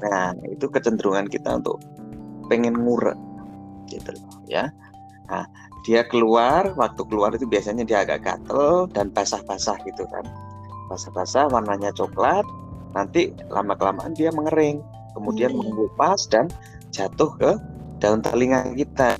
Nah 0.01 0.33
itu 0.49 0.65
kecenderungan 0.69 1.25
kita 1.29 1.61
untuk 1.61 1.81
pengen 2.49 2.77
ngurek 2.77 3.17
gitu 3.89 4.13
loh 4.13 4.37
ya. 4.45 4.69
Nah 5.29 5.45
dia 5.81 6.05
keluar 6.05 6.77
waktu 6.77 7.01
keluar 7.09 7.33
itu 7.33 7.49
biasanya 7.49 7.81
dia 7.81 8.05
agak 8.05 8.21
gatel 8.21 8.85
dan 8.93 9.09
basah-basah 9.09 9.81
gitu 9.85 10.05
kan. 10.13 10.25
Basah-basah 10.93 11.49
warnanya 11.49 11.89
coklat 11.97 12.45
nanti 12.91 13.31
lama 13.49 13.73
kelamaan 13.73 14.13
dia 14.13 14.29
mengering 14.35 14.83
kemudian 15.15 15.53
hmm. 15.53 15.61
mengupas 15.61 16.27
dan 16.29 16.47
jatuh 16.91 17.31
ke 17.39 17.51
daun 18.01 18.19
telinga 18.19 18.65
kita. 18.75 19.15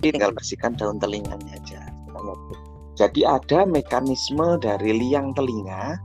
Tinggal 0.00 0.32
bersihkan 0.36 0.76
daun 0.76 1.00
telinganya 1.00 1.56
aja. 1.56 1.82
Jadi 2.96 3.28
ada 3.28 3.68
mekanisme 3.68 4.56
dari 4.56 4.96
liang 4.96 5.36
telinga 5.36 6.00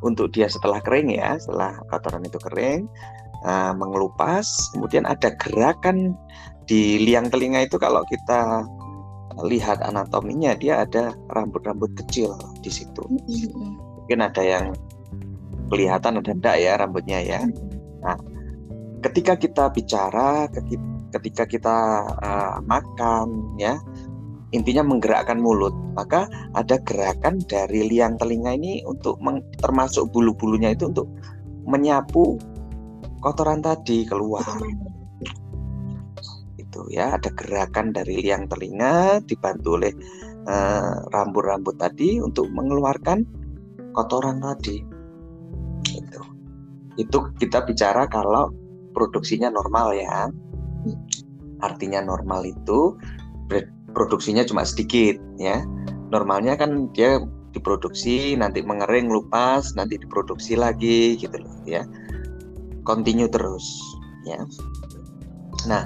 untuk 0.00 0.30
dia 0.30 0.46
setelah 0.46 0.78
kering 0.78 1.10
ya 1.10 1.36
setelah 1.42 1.74
kotoran 1.90 2.22
itu 2.22 2.38
kering 2.38 2.86
uh, 3.42 3.74
mengelupas. 3.74 4.46
Kemudian 4.74 5.04
ada 5.10 5.34
gerakan 5.42 6.14
di 6.70 7.02
liang 7.02 7.28
telinga 7.34 7.66
itu 7.66 7.76
kalau 7.82 8.06
kita 8.06 8.62
lihat 9.42 9.82
anatominya 9.82 10.54
dia 10.54 10.86
ada 10.86 11.14
rambut-rambut 11.34 11.98
kecil 11.98 12.38
di 12.62 12.70
situ. 12.70 13.02
Mungkin 13.10 14.22
ada 14.22 14.42
yang 14.42 14.74
kelihatan 15.70 16.18
ada 16.18 16.30
enggak 16.34 16.56
ya 16.58 16.72
rambutnya 16.78 17.18
ya 17.22 17.40
nah 18.00 18.16
ketika 19.00 19.36
kita 19.36 19.72
bicara 19.72 20.48
ketika 21.10 21.44
kita 21.48 21.76
uh, 22.20 22.58
makan 22.64 23.56
ya 23.56 23.80
intinya 24.50 24.82
menggerakkan 24.82 25.38
mulut 25.38 25.72
maka 25.94 26.26
ada 26.58 26.80
gerakan 26.82 27.38
dari 27.46 27.86
liang 27.86 28.18
telinga 28.18 28.56
ini 28.56 28.82
untuk 28.82 29.20
termasuk 29.62 30.10
bulu-bulunya 30.10 30.74
itu 30.74 30.90
untuk 30.90 31.06
menyapu 31.70 32.40
kotoran 33.20 33.60
tadi 33.60 34.08
keluar. 34.08 34.44
Itu 36.56 36.88
ya 36.88 37.20
ada 37.20 37.30
gerakan 37.30 37.92
dari 37.92 38.24
liang 38.24 38.48
telinga 38.48 39.20
dibantu 39.22 39.76
oleh 39.76 39.92
eh, 40.48 40.94
rambut-rambut 41.12 41.76
uh, 41.76 41.80
tadi 41.86 42.18
untuk 42.18 42.48
mengeluarkan 42.50 43.22
kotoran 43.92 44.40
tadi. 44.40 44.82
Itu 45.94 46.20
itu 47.00 47.32
kita 47.40 47.64
bicara 47.64 48.04
kalau 48.04 48.52
produksinya 48.92 49.48
normal 49.48 49.96
ya. 49.96 50.28
Artinya 51.64 52.04
normal 52.04 52.44
itu 52.44 53.00
produksinya 53.96 54.44
cuma 54.44 54.68
sedikit 54.68 55.16
ya. 55.40 55.64
Normalnya 56.12 56.60
kan 56.60 56.92
dia 56.92 57.24
diproduksi 57.50 58.38
nanti 58.38 58.62
mengering 58.62 59.10
lupas 59.10 59.74
nanti 59.74 59.98
diproduksi 59.98 60.54
lagi 60.54 61.16
gitu 61.16 61.40
loh 61.40 61.56
ya. 61.64 61.88
Continue 62.84 63.32
terus 63.32 63.64
ya. 64.28 64.44
Nah 65.64 65.84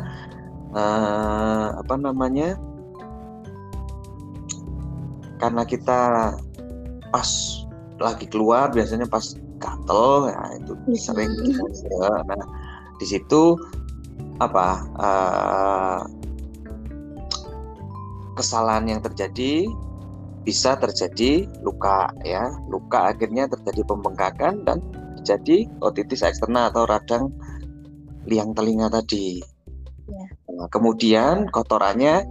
eh, 0.75 1.69
apa 1.79 1.95
namanya? 1.95 2.59
Karena 5.39 5.63
kita 5.67 6.33
pas 7.11 7.31
lagi 8.03 8.27
keluar 8.27 8.75
biasanya 8.75 9.07
pas 9.07 9.39
gatel 9.65 10.29
ya 10.29 10.43
itu 10.61 10.73
sering 11.01 11.33
ya. 11.89 12.13
nah 12.29 12.45
di 13.01 13.07
situ 13.09 13.57
apa 14.39 14.69
uh, 15.01 16.01
kesalahan 18.37 18.85
yang 18.93 19.01
terjadi 19.01 19.65
bisa 20.45 20.77
terjadi 20.77 21.49
luka 21.65 22.13
ya 22.21 22.53
luka 22.69 23.17
akhirnya 23.17 23.49
terjadi 23.49 23.81
pembengkakan 23.89 24.61
dan 24.69 24.85
terjadi 25.25 25.73
otitis 25.81 26.21
eksternal 26.21 26.69
atau 26.69 26.85
radang 26.85 27.33
liang 28.29 28.53
telinga 28.53 28.93
tadi. 28.93 29.41
Ya. 30.09 30.27
Nah, 30.53 30.69
kemudian 30.69 31.49
kotorannya 31.49 32.25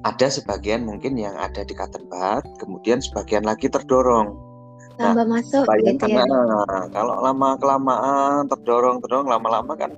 ada 0.00 0.28
sebagian 0.32 0.88
mungkin 0.88 1.20
yang 1.20 1.36
ada 1.36 1.60
di 1.60 1.76
cotton 1.76 2.08
bud, 2.08 2.44
kemudian 2.56 3.04
sebagian 3.04 3.44
lagi 3.44 3.68
terdorong. 3.68 4.32
Tambah 5.00 5.24
nah, 5.24 5.40
masuk 5.40 5.64
gitu 5.80 6.04
ya. 6.12 6.24
Kalau 6.92 7.14
lama 7.24 7.56
kelamaan 7.56 8.44
terdorong 8.52 9.00
terdorong 9.00 9.32
lama-lama 9.32 9.72
kan 9.72 9.96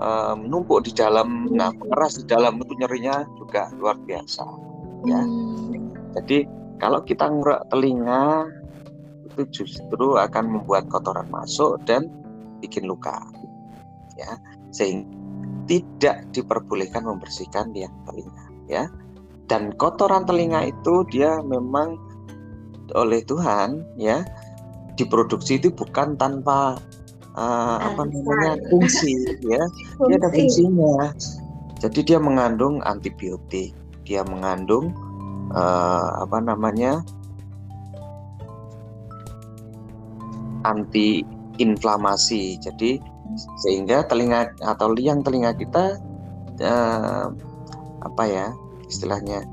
um, 0.00 0.48
numpuk 0.48 0.88
di 0.88 0.96
dalam, 0.96 1.44
hmm. 1.44 1.60
nah 1.60 1.70
keras 1.76 2.16
di 2.16 2.24
dalam 2.24 2.56
itu 2.56 2.72
nyerinya 2.80 3.28
juga 3.36 3.68
luar 3.76 4.00
biasa. 4.00 4.44
Ya, 5.04 5.20
hmm. 5.20 6.16
jadi 6.16 6.48
kalau 6.80 7.04
kita 7.04 7.28
ngurek 7.28 7.68
telinga 7.68 8.48
itu 9.28 9.62
justru 9.62 10.16
akan 10.16 10.44
membuat 10.58 10.88
kotoran 10.88 11.28
masuk 11.28 11.80
dan 11.84 12.08
bikin 12.60 12.84
luka 12.84 13.16
ya 14.18 14.36
sehingga 14.74 15.08
tidak 15.70 16.26
diperbolehkan 16.34 17.06
membersihkan 17.06 17.70
liang 17.70 17.94
telinga 18.02 18.44
ya 18.66 18.90
dan 19.46 19.70
kotoran 19.78 20.26
telinga 20.26 20.66
itu 20.66 21.06
dia 21.14 21.38
memang 21.46 21.94
oleh 22.94 23.22
Tuhan 23.24 23.84
ya. 23.96 24.24
Diproduksi 24.98 25.56
itu 25.56 25.72
bukan 25.72 26.18
tanpa 26.20 26.76
uh, 27.34 27.78
apa 27.80 28.02
namanya 28.04 28.60
fungsi. 28.68 29.16
ya. 29.44 29.62
Dia 30.08 30.16
ada 30.20 30.28
fungsinya. 30.28 31.14
Jadi 31.80 32.00
dia 32.04 32.18
mengandung 32.20 32.84
antibiotik. 32.84 33.72
Dia 34.04 34.26
mengandung 34.26 34.92
uh, 35.54 36.20
apa 36.20 36.38
namanya 36.44 37.00
anti 40.68 41.24
inflamasi. 41.56 42.60
Jadi 42.60 43.00
sehingga 43.62 44.04
telinga 44.04 44.52
atau 44.60 44.90
liang 44.90 45.22
telinga 45.22 45.54
kita 45.54 45.96
eh, 46.58 47.26
apa 48.02 48.24
ya 48.26 48.50
istilahnya 48.90 49.46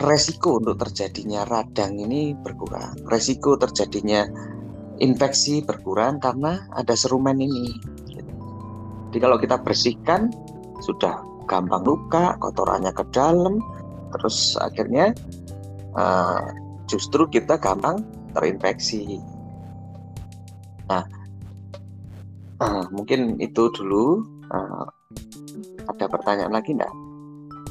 resiko 0.00 0.56
untuk 0.56 0.80
terjadinya 0.80 1.44
radang 1.44 2.00
ini 2.00 2.32
berkurang. 2.32 2.96
Resiko 3.06 3.60
terjadinya 3.60 4.24
infeksi 5.00 5.60
berkurang 5.60 6.20
karena 6.20 6.64
ada 6.72 6.96
serumen 6.96 7.36
ini. 7.40 7.76
Jadi 9.10 9.18
kalau 9.20 9.36
kita 9.36 9.60
bersihkan 9.60 10.32
sudah 10.80 11.20
gampang 11.44 11.84
luka, 11.84 12.38
kotorannya 12.40 12.94
ke 12.94 13.04
dalam, 13.12 13.60
terus 14.16 14.56
akhirnya 14.56 15.12
uh, 15.98 16.48
justru 16.88 17.26
kita 17.28 17.60
gampang 17.60 18.00
terinfeksi. 18.32 19.20
Nah, 20.88 21.04
uh, 22.62 22.84
mungkin 22.94 23.36
itu 23.42 23.68
dulu. 23.74 24.24
Uh, 24.50 24.86
ada 25.90 26.06
pertanyaan 26.06 26.54
lagi 26.54 26.70
enggak? 26.78 26.92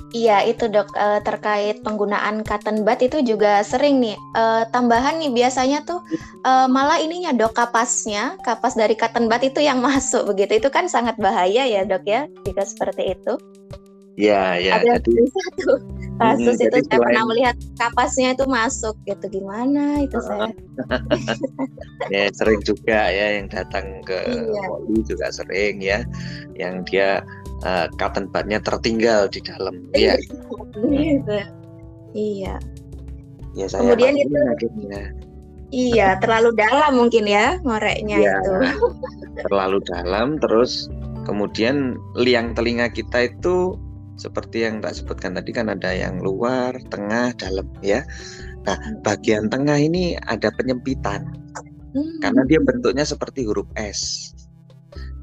Iya 0.10 0.42
itu 0.50 0.66
dok 0.66 0.90
uh, 0.98 1.22
terkait 1.22 1.86
penggunaan 1.86 2.42
cotton 2.42 2.82
bud 2.82 2.98
itu 2.98 3.22
juga 3.22 3.62
sering 3.62 4.02
nih 4.02 4.18
uh, 4.34 4.66
tambahan 4.74 5.22
nih 5.22 5.30
biasanya 5.30 5.86
tuh 5.86 6.02
uh, 6.50 6.66
malah 6.66 6.98
ininya 6.98 7.30
dok 7.30 7.54
kapasnya 7.54 8.34
kapas 8.42 8.74
dari 8.74 8.98
cotton 8.98 9.30
bud 9.30 9.46
itu 9.46 9.62
yang 9.62 9.78
masuk 9.86 10.26
begitu 10.34 10.58
itu 10.58 10.70
kan 10.74 10.90
sangat 10.90 11.14
bahaya 11.22 11.62
ya 11.62 11.86
dok 11.86 12.10
ya 12.10 12.26
jika 12.42 12.66
seperti 12.66 13.14
itu. 13.14 13.38
Ya, 14.20 14.60
ya. 14.60 14.84
Ada 14.84 15.00
jadi, 15.00 15.24
satu 15.40 15.72
kasus 16.20 16.60
hmm, 16.60 16.66
itu 16.68 16.78
saya 16.92 17.00
pernah 17.00 17.24
melihat 17.32 17.56
kapasnya 17.80 18.36
itu 18.36 18.44
masuk 18.52 18.92
gitu 19.08 19.26
gimana 19.32 20.04
itu 20.04 20.20
saya. 20.20 20.52
ya 22.14 22.28
sering 22.36 22.60
juga 22.68 23.08
ya 23.08 23.40
yang 23.40 23.48
datang 23.48 24.04
ke 24.04 24.20
iya. 24.28 24.68
Juga 25.08 25.32
sering 25.32 25.80
ya, 25.80 26.04
yang 26.60 26.84
dia 26.84 27.24
uh, 27.64 27.88
cotton 27.98 28.28
budnya 28.32 28.60
tertinggal 28.62 29.28
di 29.32 29.40
dalam. 29.44 29.76
Iya. 29.96 30.20
gitu. 30.90 31.38
Iya. 32.14 32.56
Ya 33.58 33.66
saya 33.66 33.82
Kemudian 33.94 34.14
itu. 34.16 34.38
Akhirnya. 34.38 35.04
Iya, 35.70 36.18
terlalu 36.18 36.58
dalam 36.58 36.98
mungkin 36.98 37.30
ya 37.30 37.62
ngoreknya 37.62 38.18
ya, 38.18 38.42
itu. 38.42 38.54
terlalu 39.46 39.78
dalam 39.86 40.42
terus 40.42 40.90
kemudian 41.30 41.94
liang 42.18 42.58
telinga 42.58 42.90
kita 42.90 43.30
itu 43.30 43.78
seperti 44.18 44.66
yang 44.66 44.82
tak 44.82 44.98
sebutkan 44.98 45.38
tadi 45.38 45.54
kan 45.54 45.70
ada 45.70 45.94
yang 45.94 46.20
luar, 46.20 46.74
tengah, 46.90 47.32
dalam 47.38 47.70
ya. 47.86 48.02
Nah, 48.68 48.76
bagian 49.06 49.48
tengah 49.48 49.80
ini 49.80 50.18
ada 50.28 50.52
penyempitan. 50.58 51.24
Hmm. 51.96 52.18
Karena 52.22 52.44
dia 52.50 52.60
bentuknya 52.60 53.06
seperti 53.08 53.48
huruf 53.48 53.70
S. 53.80 54.34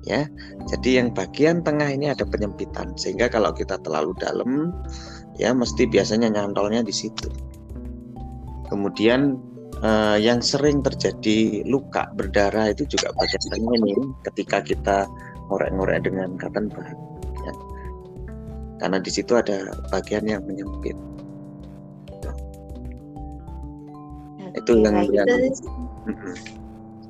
Ya. 0.07 0.31
Jadi 0.71 1.03
yang 1.03 1.11
bagian 1.11 1.67
tengah 1.67 1.91
ini 1.91 2.15
ada 2.15 2.23
penyempitan 2.23 2.95
sehingga 2.95 3.27
kalau 3.27 3.51
kita 3.51 3.75
terlalu 3.83 4.15
dalam 4.23 4.71
ya 5.35 5.51
mesti 5.51 5.85
biasanya 5.91 6.31
nyantolnya 6.31 6.87
di 6.87 6.95
situ. 6.95 7.27
Kemudian 8.71 9.35
eh, 9.83 10.19
yang 10.23 10.39
sering 10.39 10.81
terjadi 10.87 11.67
luka 11.67 12.07
berdarah 12.15 12.71
itu 12.71 12.87
juga 12.87 13.11
bagian 13.19 13.43
tengah 13.51 13.75
ini 13.83 13.95
ketika 14.31 14.63
kita 14.63 15.11
ngorek-ngorek 15.51 16.07
dengan 16.07 16.39
cotton 16.39 16.71
bud 16.71 17.17
karena 18.77 18.99
di 19.01 19.11
situ 19.11 19.33
ada 19.37 19.73
bagian 19.89 20.25
yang 20.29 20.43
menyempit. 20.45 20.97
Nah, 24.37 24.49
itu 24.53 24.73
yang, 24.85 24.97
yang 25.13 25.29
itu, 25.29 25.69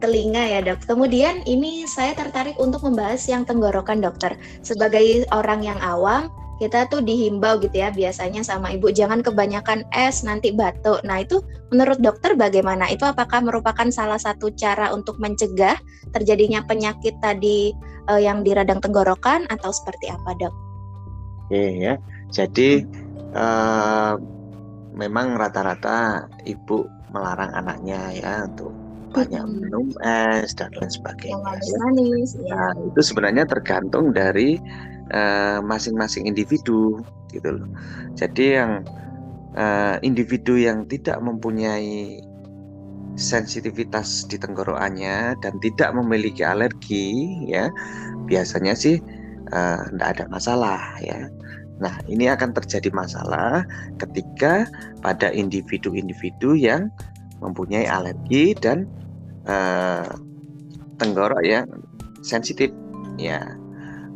telinga 0.06 0.46
ya 0.46 0.62
dok. 0.62 0.86
Kemudian 0.86 1.42
ini 1.50 1.82
saya 1.90 2.14
tertarik 2.14 2.54
untuk 2.62 2.86
membahas 2.86 3.26
yang 3.26 3.42
tenggorokan 3.42 3.98
dokter. 3.98 4.38
Sebagai 4.62 5.26
orang 5.34 5.66
yang 5.66 5.82
awam, 5.82 6.30
kita 6.62 6.86
tuh 6.88 7.04
dihimbau 7.04 7.60
gitu 7.60 7.74
ya 7.74 7.92
biasanya 7.92 8.40
sama 8.40 8.72
ibu 8.72 8.88
jangan 8.88 9.20
kebanyakan 9.20 9.82
es 9.90 10.22
nanti 10.22 10.54
batuk. 10.54 11.02
Nah 11.02 11.26
itu 11.26 11.42
menurut 11.74 11.98
dokter 11.98 12.38
bagaimana? 12.38 12.86
Itu 12.88 13.04
apakah 13.04 13.42
merupakan 13.42 13.90
salah 13.90 14.16
satu 14.16 14.54
cara 14.54 14.94
untuk 14.94 15.18
mencegah 15.18 15.76
terjadinya 16.14 16.62
penyakit 16.64 17.18
tadi 17.18 17.74
uh, 18.06 18.22
yang 18.22 18.46
di 18.46 18.54
radang 18.54 18.78
tenggorokan 18.78 19.44
atau 19.50 19.74
seperti 19.74 20.08
apa 20.08 20.30
dok? 20.38 20.54
Oke 21.46 21.62
ya, 21.76 21.94
jadi 22.32 22.82
uh, 23.36 24.16
memang 24.96 25.36
rata-rata 25.36 26.26
ibu 26.48 26.88
melarang 27.12 27.52
anaknya 27.54 28.16
ya 28.16 28.32
untuk 28.48 28.85
banyak 29.14 29.44
minum 29.48 29.90
es 30.02 30.54
dan 30.54 30.72
lain 30.76 30.90
sebagainya. 30.90 31.36
Yang 31.36 31.62
ya. 31.62 31.76
manis, 31.82 32.30
ya. 32.38 32.54
Nah, 32.54 32.72
itu 32.90 33.00
sebenarnya 33.00 33.44
tergantung 33.46 34.10
dari 34.10 34.58
Eh, 35.06 35.58
masing-masing 35.62 36.26
uh, 36.26 36.30
individu 36.34 36.98
gitu 37.30 37.62
loh. 37.62 37.70
Jadi 38.18 38.58
yang 38.58 38.82
uh, 39.54 40.02
individu 40.02 40.58
yang 40.58 40.82
tidak 40.90 41.22
mempunyai 41.22 42.18
sensitivitas 43.14 44.26
di 44.26 44.34
tenggorokannya 44.34 45.38
dan 45.38 45.62
tidak 45.62 45.94
memiliki 45.94 46.42
alergi 46.42 47.38
ya 47.46 47.70
biasanya 48.26 48.74
sih 48.74 48.98
tidak 49.94 50.08
uh, 50.10 50.14
ada 50.18 50.24
masalah 50.26 50.82
ya. 50.98 51.30
Nah 51.78 51.94
ini 52.10 52.26
akan 52.26 52.50
terjadi 52.58 52.90
masalah 52.90 53.62
ketika 54.02 54.66
pada 55.06 55.30
individu-individu 55.30 56.58
yang 56.58 56.90
mempunyai 57.40 57.84
alergi 57.84 58.56
dan 58.56 58.88
uh, 59.44 60.08
tenggorok 60.96 61.44
yang 61.44 61.68
sensitif 62.24 62.72
ya 63.20 63.56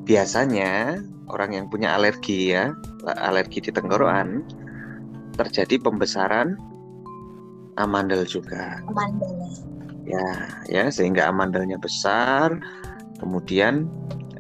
biasanya 0.04 0.98
orang 1.30 1.54
yang 1.54 1.66
punya 1.70 1.94
alergi 1.94 2.52
ya, 2.52 2.74
alergi 3.06 3.62
di 3.62 3.70
tenggorokan 3.70 4.42
terjadi 5.38 5.78
pembesaran 5.80 6.58
amandel 7.78 8.26
juga. 8.26 8.82
Amandel. 8.90 9.30
Ya, 10.04 10.26
ya 10.66 10.84
sehingga 10.90 11.30
amandelnya 11.30 11.78
besar. 11.78 12.58
Kemudian 13.22 13.86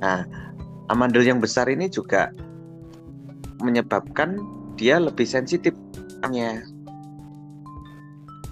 nah, 0.02 0.26
amandel 0.90 1.22
yang 1.22 1.38
besar 1.38 1.70
ini 1.70 1.86
juga 1.86 2.34
menyebabkan 3.62 4.40
dia 4.74 4.98
lebih 4.98 5.28
sensitif 5.28 5.76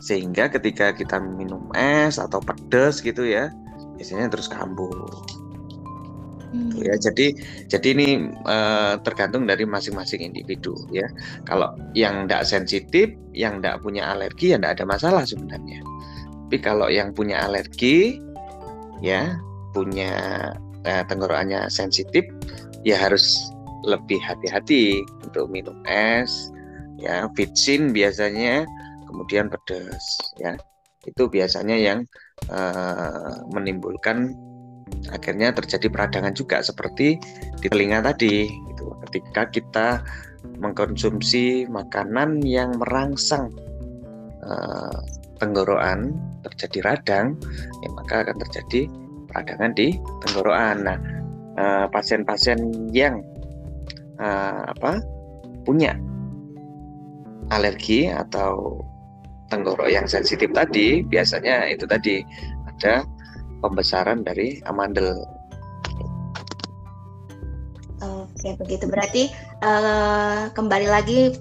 sehingga 0.08 0.48
ketika 0.48 0.96
kita 0.96 1.20
minum 1.20 1.68
es 1.76 2.16
atau 2.16 2.40
pedas 2.40 3.04
gitu 3.04 3.28
ya 3.28 3.52
biasanya 4.00 4.32
terus 4.32 4.48
kambuh. 4.48 4.88
Hmm. 6.48 6.72
ya. 6.80 6.96
Jadi 6.96 7.36
jadi 7.68 7.88
ini 7.92 8.32
uh, 8.48 8.96
tergantung 9.04 9.44
dari 9.44 9.68
masing-masing 9.68 10.24
individu 10.32 10.72
ya. 10.88 11.04
Kalau 11.44 11.76
yang 11.92 12.24
tidak 12.24 12.48
sensitif 12.48 13.12
yang 13.36 13.60
tidak 13.60 13.84
punya 13.84 14.08
alergi 14.16 14.56
ya 14.56 14.56
tidak 14.56 14.80
ada 14.80 14.84
masalah 14.88 15.22
sebenarnya. 15.28 15.84
Tapi 16.48 16.56
kalau 16.64 16.88
yang 16.88 17.12
punya 17.12 17.44
alergi 17.44 18.16
ya 19.04 19.36
punya 19.76 20.16
uh, 20.88 21.04
tenggorokannya 21.04 21.68
sensitif 21.68 22.24
ya 22.80 22.96
harus 22.96 23.36
lebih 23.84 24.16
hati-hati 24.24 25.04
untuk 25.20 25.52
minum 25.52 25.76
es. 25.84 26.48
Ya 26.96 27.28
vitsin 27.36 27.92
biasanya 27.92 28.64
kemudian 29.08 29.48
pedas 29.48 30.20
ya 30.36 30.54
itu 31.08 31.24
biasanya 31.30 31.76
yang 31.78 32.04
uh, 32.52 33.40
menimbulkan 33.50 34.36
akhirnya 35.12 35.52
terjadi 35.52 35.88
peradangan 35.88 36.34
juga 36.36 36.60
seperti 36.60 37.16
di 37.60 37.66
telinga 37.68 38.04
tadi 38.04 38.48
gitu. 38.48 38.92
ketika 39.08 39.42
kita 39.48 39.88
mengkonsumsi 40.60 41.68
makanan 41.68 42.40
yang 42.44 42.76
merangsang 42.76 43.52
uh, 44.44 44.98
tenggorokan 45.38 46.16
terjadi 46.44 46.94
radang 46.94 47.26
ya 47.84 47.88
maka 47.94 48.26
akan 48.26 48.36
terjadi 48.48 48.80
peradangan 49.28 49.72
di 49.76 49.88
tenggorokan 50.24 50.76
nah 50.82 50.98
uh, 51.60 51.86
pasien-pasien 51.92 52.90
yang 52.90 53.22
uh, 54.18 54.72
apa 54.72 54.98
punya 55.62 55.94
alergi 57.52 58.08
atau 58.08 58.82
tenggorok 59.48 59.88
yang 59.88 60.04
sensitif 60.04 60.52
tadi 60.52 61.02
biasanya 61.04 61.68
itu 61.72 61.88
tadi 61.88 62.20
ada 62.68 63.04
pembesaran 63.64 64.22
dari 64.22 64.60
amandel. 64.68 65.24
Oke, 67.98 68.54
begitu. 68.54 68.86
Berarti 68.86 69.34
uh, 69.66 70.46
kembali 70.54 70.86
lagi 70.86 71.34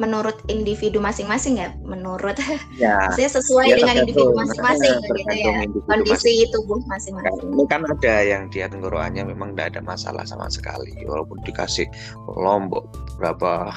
menurut 0.00 0.32
individu 0.48 0.96
masing-masing 0.96 1.60
ya, 1.60 1.76
menurut. 1.84 2.40
Ya, 2.80 3.04
saya 3.16 3.28
sesuai 3.28 3.68
ya, 3.68 3.76
dengan 3.84 3.94
individu 4.08 4.32
masing-masing 4.32 4.96
gitu 5.04 5.32
ya, 5.36 5.68
kondisi 5.84 6.48
masing. 6.48 6.52
tubuh 6.56 6.80
masing-masing. 6.88 7.46
Ini 7.52 7.64
kan 7.68 7.84
ada 7.84 8.14
yang 8.24 8.48
dia 8.48 8.72
tenggorokannya 8.72 9.28
memang 9.28 9.52
tidak 9.52 9.76
ada 9.76 9.80
masalah 9.84 10.24
sama 10.24 10.48
sekali, 10.48 10.96
walaupun 11.04 11.44
dikasih 11.44 11.84
lombok 12.32 12.88
berapa 13.20 13.68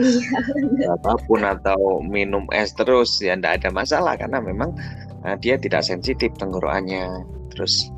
iya, 0.00 0.96
berapapun 0.96 1.44
atau 1.44 2.00
minum 2.00 2.48
es 2.56 2.72
terus 2.72 3.20
ya 3.20 3.36
tidak 3.36 3.60
ada 3.60 3.68
masalah. 3.68 4.16
Karena 4.16 4.40
memang 4.40 4.72
nah, 5.20 5.36
dia 5.36 5.60
tidak 5.60 5.84
sensitif 5.84 6.32
tenggorokannya. 6.40 7.28
Terus 7.52 7.92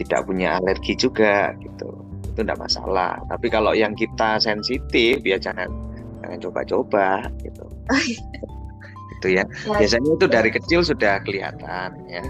tidak 0.00 0.24
punya 0.24 0.56
alergi 0.56 0.96
juga 0.96 1.52
gitu. 1.60 1.92
Itu 2.32 2.40
tidak 2.40 2.56
masalah. 2.56 3.20
Tapi 3.28 3.52
kalau 3.52 3.76
yang 3.76 3.92
kita 3.92 4.40
sensitif 4.40 5.20
ya 5.20 5.36
jangan 5.36 5.89
jangan 6.30 6.46
coba-coba 6.46 7.26
gitu. 7.42 7.66
Itu 9.18 9.26
ya. 9.34 9.42
ya 9.66 9.76
biasanya 9.76 10.16
itu 10.16 10.26
dari 10.30 10.48
kecil 10.54 10.80
sudah 10.80 11.20
kelihatan 11.26 11.92
ya. 12.08 12.22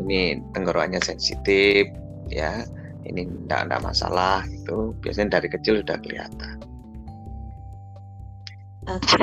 Ini 0.00 0.40
tenggorokannya 0.56 0.98
sensitif 1.04 1.92
ya. 2.32 2.64
Ini 3.04 3.28
tidak 3.46 3.70
ada 3.70 3.76
masalah 3.78 4.42
itu 4.48 4.90
biasanya 5.04 5.38
dari 5.38 5.48
kecil 5.52 5.84
sudah 5.84 6.00
kelihatan. 6.02 6.56
Oke 8.88 9.22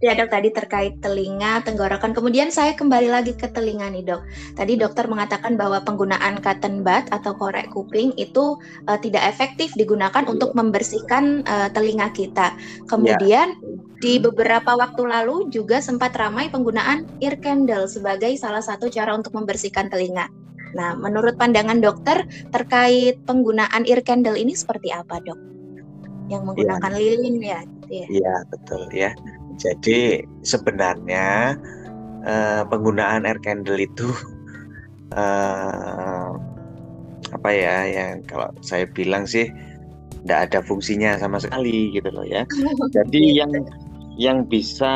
ya 0.00 0.16
dok 0.16 0.32
tadi 0.32 0.48
terkait 0.48 0.96
telinga, 1.04 1.60
tenggorokan. 1.60 2.16
Kemudian 2.16 2.48
saya 2.48 2.72
kembali 2.72 3.12
lagi 3.12 3.36
ke 3.36 3.52
telinga 3.52 3.92
nih 3.92 4.04
dok. 4.04 4.24
Tadi 4.56 4.80
dokter 4.80 5.04
mengatakan 5.06 5.60
bahwa 5.60 5.84
penggunaan 5.84 6.40
cotton 6.40 6.80
bud 6.80 7.04
atau 7.12 7.36
korek 7.36 7.68
kuping 7.72 8.16
itu 8.16 8.56
uh, 8.88 8.98
tidak 8.98 9.28
efektif 9.28 9.70
digunakan 9.76 10.24
yeah. 10.24 10.32
untuk 10.32 10.56
membersihkan 10.56 11.44
uh, 11.44 11.68
telinga 11.70 12.08
kita. 12.16 12.56
Kemudian 12.88 13.60
yeah. 13.60 14.00
di 14.00 14.16
beberapa 14.16 14.72
waktu 14.72 15.04
lalu 15.04 15.52
juga 15.52 15.84
sempat 15.84 16.16
ramai 16.16 16.48
penggunaan 16.48 17.04
ear 17.20 17.36
candle 17.44 17.84
sebagai 17.84 18.32
salah 18.40 18.64
satu 18.64 18.88
cara 18.88 19.12
untuk 19.12 19.36
membersihkan 19.36 19.92
telinga. 19.92 20.32
Nah, 20.70 20.94
menurut 20.96 21.36
pandangan 21.36 21.82
dokter 21.82 22.24
terkait 22.48 23.20
penggunaan 23.28 23.84
ear 23.84 24.00
candle 24.00 24.38
ini 24.38 24.56
seperti 24.56 24.94
apa 24.94 25.20
dok? 25.20 25.59
Yang 26.30 26.42
menggunakan 26.46 26.92
yeah. 26.94 27.00
lilin 27.02 27.36
ya? 27.42 27.60
Gitu 27.66 27.90
ya? 27.90 28.06
Iya 28.06 28.34
betul 28.54 28.82
ya. 28.94 29.10
Jadi 29.58 29.98
sebenarnya 30.46 31.58
uh, 32.24 32.62
penggunaan 32.70 33.26
air 33.26 33.36
candle 33.42 33.76
itu 33.76 34.08
uh, 35.12 36.32
apa 37.30 37.50
ya 37.50 37.86
yang 37.86 38.22
kalau 38.26 38.50
saya 38.62 38.86
bilang 38.90 39.26
sih 39.26 39.50
tidak 40.22 40.50
ada 40.50 40.58
fungsinya 40.64 41.16
sama 41.18 41.42
sekali 41.42 41.92
gitu 41.92 42.08
loh 42.14 42.24
ya. 42.24 42.46
Jadi 42.96 43.22
yang 43.36 43.52
yang 44.20 44.44
bisa 44.46 44.92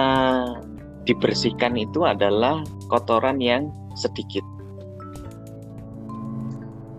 dibersihkan 1.05 1.77
itu 1.77 2.05
adalah 2.05 2.65
kotoran 2.89 3.41
yang 3.41 3.73
sedikit. 3.97 4.45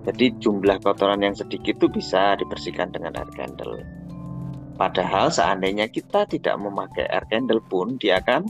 Jadi 0.06 0.38
jumlah 0.38 0.78
kotoran 0.86 1.26
yang 1.26 1.34
sedikit 1.34 1.82
itu 1.82 1.89
bisa 1.89 2.38
dibersihkan 2.38 2.93
dengan 2.93 3.17
air 3.17 3.30
candle. 3.34 3.82
Padahal 4.76 5.32
seandainya 5.32 5.88
kita 5.88 6.28
tidak 6.28 6.60
memakai 6.60 7.08
air 7.08 7.24
candle 7.32 7.64
pun 7.72 7.96
dia 7.96 8.20
akan 8.20 8.44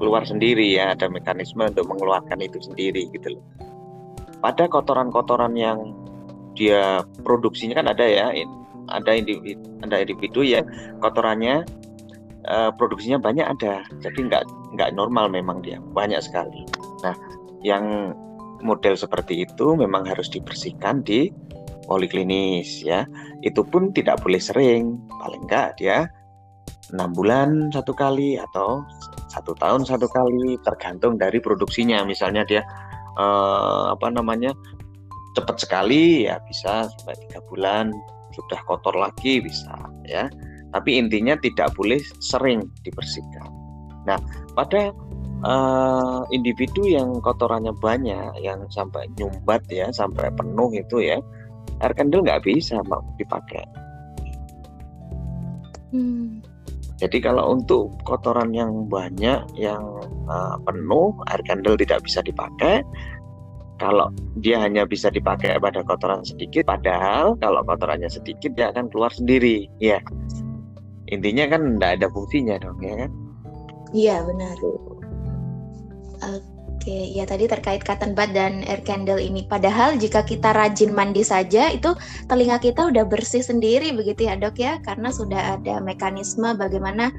keluar 0.00 0.24
sendiri 0.24 0.76
ya, 0.76 0.96
ada 0.96 1.08
mekanisme 1.08 1.64
untuk 1.64 1.88
mengeluarkan 1.88 2.40
itu 2.40 2.60
sendiri 2.60 3.08
gitu 3.12 3.36
loh. 3.36 3.44
Pada 4.40 4.68
kotoran-kotoran 4.68 5.56
yang 5.56 5.92
dia 6.56 7.04
produksinya 7.24 7.84
kan 7.84 7.92
ada 7.92 8.04
ya, 8.04 8.32
ada 8.88 9.12
individu, 9.12 9.60
ada 9.84 10.00
individu 10.00 10.40
ya. 10.44 10.64
Kotorannya 11.04 11.64
uh, 12.48 12.70
produksinya 12.76 13.20
banyak 13.20 13.44
ada, 13.44 13.84
jadi 14.00 14.18
nggak 14.32 14.42
nggak 14.76 14.90
normal 14.96 15.28
memang 15.28 15.60
dia. 15.60 15.80
Banyak 15.92 16.24
sekali. 16.24 16.64
Nah, 17.04 17.16
yang 17.60 18.16
model 18.64 18.96
seperti 18.96 19.44
itu 19.44 19.76
memang 19.76 20.08
harus 20.08 20.32
dibersihkan 20.32 21.04
di 21.04 21.28
poliklinis 21.86 22.82
ya. 22.82 23.06
Itu 23.40 23.62
pun 23.66 23.94
tidak 23.94 24.22
boleh 24.22 24.42
sering 24.42 24.98
paling 25.22 25.46
enggak 25.46 25.78
dia 25.80 26.10
enam 26.94 27.10
bulan 27.14 27.70
satu 27.74 27.90
kali 27.94 28.38
atau 28.38 28.86
satu 29.30 29.58
tahun 29.58 29.82
satu 29.82 30.06
kali 30.06 30.58
tergantung 30.62 31.18
dari 31.18 31.42
produksinya. 31.42 32.02
Misalnya 32.06 32.46
dia 32.46 32.62
uh, 33.18 33.94
apa 33.94 34.10
namanya 34.10 34.54
cepat 35.34 35.62
sekali 35.62 36.26
ya 36.26 36.38
bisa 36.46 36.90
sampai 36.90 37.16
tiga 37.26 37.42
bulan. 37.50 37.90
Sudah 38.34 38.60
kotor 38.68 38.94
lagi 38.94 39.40
bisa 39.40 39.74
ya. 40.06 40.28
Tapi 40.74 41.00
intinya 41.00 41.38
tidak 41.40 41.72
boleh 41.78 42.02
sering 42.20 42.66
dibersihkan. 42.84 43.48
Nah 44.04 44.18
pada 44.54 44.92
uh, 45.44 46.22
individu 46.32 46.86
yang 46.86 47.18
kotorannya 47.20 47.74
banyak 47.76 48.40
yang 48.40 48.64
sampai 48.72 49.10
nyumbat 49.18 49.62
ya 49.68 49.90
sampai 49.92 50.30
penuh 50.32 50.70
itu 50.72 51.02
ya 51.02 51.18
air 51.82 51.92
candle 51.94 52.24
nggak 52.24 52.42
bisa 52.44 52.80
dipakai 53.20 53.64
hmm. 55.92 56.42
Jadi 56.96 57.20
kalau 57.20 57.52
untuk 57.52 57.92
kotoran 58.08 58.56
yang 58.56 58.88
banyak, 58.88 59.44
yang 59.52 59.84
uh, 60.32 60.56
penuh, 60.64 61.12
air 61.28 61.44
candle 61.44 61.76
tidak 61.76 62.00
bisa 62.00 62.24
dipakai. 62.24 62.80
Kalau 63.76 64.08
dia 64.40 64.64
hanya 64.64 64.88
bisa 64.88 65.12
dipakai 65.12 65.60
pada 65.60 65.84
kotoran 65.84 66.24
sedikit, 66.24 66.64
padahal 66.64 67.36
kalau 67.36 67.60
kotorannya 67.68 68.08
sedikit 68.08 68.56
dia 68.56 68.72
akan 68.72 68.88
keluar 68.88 69.12
sendiri, 69.12 69.68
ya. 69.76 70.00
Intinya 71.12 71.52
kan 71.52 71.76
tidak 71.76 72.00
ada 72.00 72.06
fungsinya 72.08 72.56
dong, 72.64 72.80
ya 72.80 72.94
kan? 73.04 73.10
Iya 73.92 74.16
benar. 74.24 74.56
Uh, 76.24 76.40
Oke, 76.86 77.18
ya 77.18 77.26
tadi 77.26 77.50
terkait 77.50 77.82
cotton 77.82 78.14
bud 78.14 78.30
dan 78.30 78.62
air 78.62 78.78
candle 78.86 79.18
ini. 79.18 79.42
Padahal 79.42 79.98
jika 79.98 80.22
kita 80.22 80.54
rajin 80.54 80.94
mandi 80.94 81.26
saja, 81.26 81.66
itu 81.74 81.98
telinga 82.30 82.62
kita 82.62 82.94
udah 82.94 83.02
bersih 83.02 83.42
sendiri 83.42 83.90
begitu 83.90 84.30
ya 84.30 84.38
dok 84.38 84.54
ya, 84.54 84.78
karena 84.86 85.10
sudah 85.10 85.58
ada 85.58 85.82
mekanisme 85.82 86.46
bagaimana 86.54 87.10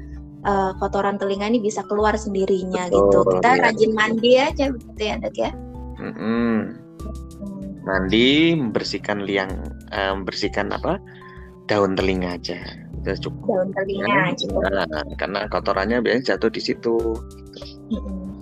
uh, 0.48 0.72
kotoran 0.80 1.20
telinga 1.20 1.52
ini 1.52 1.60
bisa 1.60 1.84
keluar 1.84 2.16
sendirinya 2.16 2.88
Betul, 2.88 2.96
gitu. 2.96 3.18
Kita 3.36 3.50
ya. 3.52 3.60
rajin 3.68 3.92
mandi 3.92 4.32
aja 4.40 4.64
begitu 4.72 5.02
ya 5.04 5.14
dok 5.20 5.36
ya. 5.36 5.50
Mm 6.00 6.12
-hmm. 6.16 6.52
Mandi, 7.84 8.28
membersihkan 8.56 9.28
liang, 9.28 9.52
uh, 9.92 10.16
membersihkan 10.16 10.72
apa? 10.72 10.96
Daun 11.68 11.92
telinga 11.92 12.40
aja. 12.40 12.56
Itu 13.04 13.28
cukup. 13.28 13.68
Daun 13.68 13.70
telinga. 13.76 14.32
Karena, 14.32 14.84
karena 15.20 15.40
kotorannya 15.52 16.00
biasanya 16.00 16.40
jatuh 16.40 16.48
di 16.48 16.60
situ. 16.64 16.96
Mm 17.92 18.00
-hmm. 18.00 18.37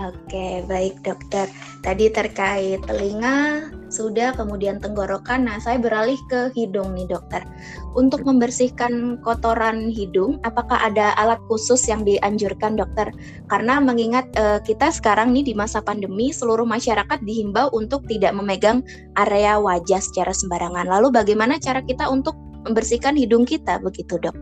Oke, 0.00 0.64
baik 0.64 1.04
dokter. 1.04 1.52
Tadi 1.84 2.08
terkait 2.08 2.80
telinga 2.88 3.68
sudah, 3.92 4.32
kemudian 4.32 4.80
tenggorokan. 4.80 5.44
Nah, 5.44 5.60
saya 5.60 5.76
beralih 5.76 6.16
ke 6.32 6.48
hidung 6.56 6.96
nih 6.96 7.04
dokter. 7.12 7.44
Untuk 7.92 8.24
membersihkan 8.24 9.20
kotoran 9.20 9.92
hidung, 9.92 10.40
apakah 10.48 10.80
ada 10.80 11.12
alat 11.20 11.36
khusus 11.44 11.84
yang 11.92 12.08
dianjurkan 12.08 12.80
dokter? 12.80 13.12
Karena 13.52 13.84
mengingat 13.84 14.32
eh, 14.32 14.64
kita 14.64 14.88
sekarang 14.88 15.36
nih 15.36 15.52
di 15.52 15.54
masa 15.54 15.84
pandemi, 15.84 16.32
seluruh 16.32 16.64
masyarakat 16.64 17.20
dihimbau 17.20 17.68
untuk 17.76 18.08
tidak 18.08 18.32
memegang 18.32 18.80
area 19.20 19.60
wajah 19.60 20.00
secara 20.00 20.32
sembarangan. 20.32 20.88
Lalu 20.88 21.12
bagaimana 21.12 21.60
cara 21.60 21.84
kita 21.84 22.08
untuk 22.08 22.32
membersihkan 22.64 23.12
hidung 23.12 23.44
kita 23.44 23.76
begitu 23.84 24.16
dok? 24.16 24.34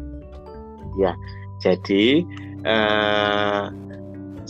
Ya, 0.95 1.19
jadi 1.59 2.23
uh 2.63 3.90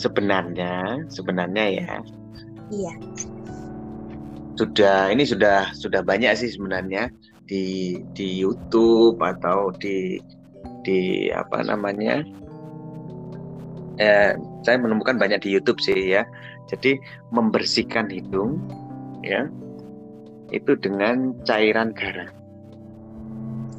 sebenarnya 0.01 1.05
sebenarnya 1.13 1.65
ya. 1.77 1.93
Iya. 2.73 2.93
Sudah 4.57 5.13
ini 5.13 5.23
sudah 5.23 5.69
sudah 5.77 6.01
banyak 6.01 6.33
sih 6.33 6.49
sebenarnya 6.57 7.13
di 7.45 7.97
di 8.17 8.41
YouTube 8.41 9.21
atau 9.21 9.69
di 9.77 10.17
di 10.81 11.29
apa 11.29 11.61
namanya? 11.61 12.25
Eh, 14.01 14.33
saya 14.65 14.77
menemukan 14.81 15.21
banyak 15.21 15.45
di 15.45 15.49
YouTube 15.53 15.77
sih 15.77 16.17
ya. 16.17 16.25
Jadi 16.65 16.97
membersihkan 17.29 18.09
hidung 18.09 18.57
ya 19.21 19.45
itu 20.49 20.73
dengan 20.79 21.37
cairan 21.45 21.93
garam. 21.93 22.31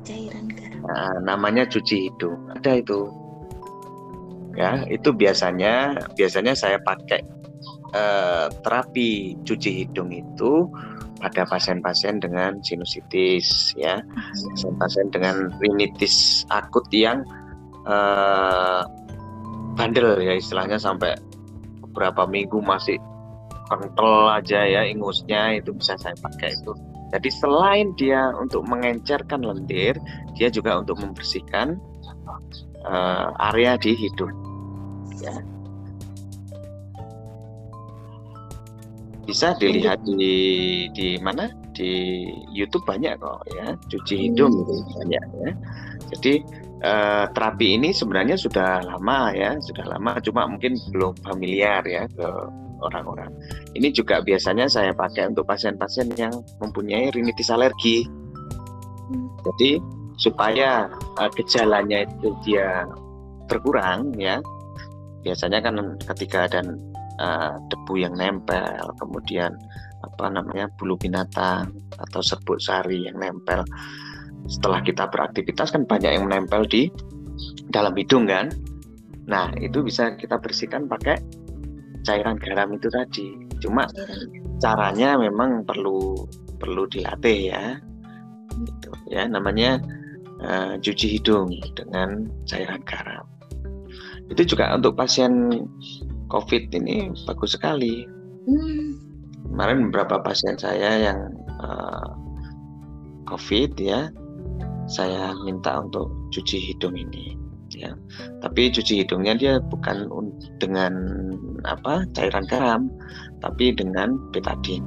Cairan 0.07 0.47
garam. 0.49 0.81
Nah, 0.87 1.15
namanya 1.25 1.69
cuci 1.69 2.11
hidung. 2.11 2.39
Ada 2.59 2.81
itu 2.85 3.22
ya 4.57 4.85
itu 4.89 5.11
biasanya 5.13 5.97
biasanya 6.17 6.53
saya 6.53 6.77
pakai 6.83 7.21
eh, 7.93 8.47
terapi 8.65 9.37
cuci 9.45 9.71
hidung 9.85 10.13
itu 10.13 10.69
pada 11.23 11.47
pasien-pasien 11.47 12.19
dengan 12.19 12.59
sinusitis 12.67 13.79
ya. 13.79 14.03
Pasien-pasien 14.35 15.15
dengan 15.15 15.55
rinitis 15.63 16.43
akut 16.51 16.85
yang 16.91 17.23
eh, 17.87 18.83
bandel 19.79 20.19
ya 20.21 20.35
istilahnya 20.37 20.77
sampai 20.77 21.15
beberapa 21.81 22.27
minggu 22.27 22.59
masih 22.61 22.99
kental 23.71 24.29
aja 24.29 24.67
ya 24.69 24.83
ingusnya 24.85 25.57
itu 25.63 25.73
bisa 25.73 25.97
saya 25.97 26.17
pakai 26.21 26.53
itu. 26.53 26.75
Jadi 27.13 27.29
selain 27.29 27.93
dia 28.01 28.33
untuk 28.41 28.65
mengencerkan 28.65 29.45
lendir 29.45 29.97
dia 30.33 30.49
juga 30.49 30.81
untuk 30.81 30.97
membersihkan 30.97 31.77
uh, 32.87 33.33
area 33.53 33.79
di 33.79 33.95
hidung 33.95 34.35
ya. 35.23 35.35
Bisa 39.23 39.55
dilihat 39.57 40.03
di 40.03 40.35
di 40.93 41.17
mana? 41.23 41.47
Di 41.73 42.27
YouTube 42.51 42.85
banyak 42.85 43.17
kok 43.23 43.47
ya. 43.55 43.79
Cuci 43.89 44.29
hidung 44.29 44.67
hmm. 44.67 44.99
banyak 44.99 45.25
ya. 45.47 45.51
Jadi 46.13 46.35
eh, 46.83 47.25
terapi 47.33 47.81
ini 47.81 47.95
sebenarnya 47.95 48.37
sudah 48.37 48.83
lama 48.83 49.31
ya. 49.33 49.57
Sudah 49.63 49.87
lama 49.89 50.19
cuma 50.21 50.51
mungkin 50.51 50.75
belum 50.91 51.17
familiar 51.23 51.87
ya 51.87 52.05
ke 52.11 52.29
orang-orang. 52.83 53.31
Ini 53.79 53.95
juga 53.95 54.21
biasanya 54.21 54.67
saya 54.67 54.91
pakai 54.91 55.31
untuk 55.31 55.47
pasien-pasien 55.47 56.13
yang 56.19 56.35
mempunyai 56.59 57.15
rinitis 57.15 57.49
alergi. 57.49 58.05
Hmm. 59.03 59.29
jadi 59.43 59.83
supaya 60.17 60.91
uh, 61.19 61.31
gejalanya 61.35 62.05
itu 62.05 62.35
dia 62.45 62.87
berkurang 63.49 64.13
ya. 64.17 64.41
Biasanya 65.23 65.63
kan 65.63 65.79
ketika 66.13 66.51
ada 66.51 66.61
uh, 67.23 67.55
debu 67.71 68.03
yang 68.03 68.15
nempel 68.19 68.83
kemudian 68.99 69.55
apa 70.03 70.27
namanya 70.27 70.67
bulu 70.75 70.99
binatang 70.99 71.71
atau 71.95 72.21
serbuk 72.21 72.59
sari 72.59 73.07
yang 73.07 73.23
nempel 73.23 73.63
setelah 74.51 74.83
kita 74.83 75.07
beraktivitas 75.07 75.71
kan 75.71 75.87
banyak 75.87 76.19
yang 76.19 76.27
menempel 76.27 76.67
di 76.67 76.91
dalam 77.71 77.95
hidung 77.95 78.27
kan. 78.27 78.51
Nah 79.31 79.55
itu 79.63 79.87
bisa 79.87 80.19
kita 80.19 80.39
bersihkan 80.43 80.91
pakai 80.91 81.23
cairan 82.03 82.39
garam 82.43 82.75
itu 82.75 82.91
tadi. 82.91 83.29
Cuma 83.63 83.87
caranya 84.59 85.15
memang 85.15 85.63
perlu 85.63 86.27
perlu 86.59 86.91
dilatih 86.91 87.55
ya. 87.55 87.65
Gitu 88.51 88.91
ya. 89.15 89.31
Namanya 89.31 89.79
uh, 90.43 90.75
cuci 90.79 91.19
hidung 91.19 91.55
dengan 91.79 92.29
cairan 92.45 92.83
garam 92.85 93.27
itu 94.33 94.57
juga 94.57 94.73
untuk 94.73 94.97
pasien 94.97 95.65
COVID 96.33 96.73
ini 96.73 97.13
bagus 97.29 97.53
sekali. 97.53 98.09
Hmm. 98.49 98.97
Kemarin 99.53 99.93
beberapa 99.93 100.25
pasien 100.25 100.57
saya 100.57 101.13
yang 101.13 101.21
uh, 101.61 102.17
COVID 103.29 103.77
ya, 103.77 104.09
saya 104.89 105.37
minta 105.45 105.85
untuk 105.85 106.09
cuci 106.33 106.73
hidung 106.73 106.97
ini 106.97 107.37
ya. 107.77 107.93
Tapi 108.41 108.73
cuci 108.73 109.05
hidungnya 109.05 109.37
dia 109.37 109.55
bukan 109.61 110.09
dengan 110.57 110.93
apa 111.69 112.09
cairan 112.17 112.49
garam, 112.49 112.83
tapi 113.45 113.77
dengan 113.77 114.17
betadin. 114.33 114.87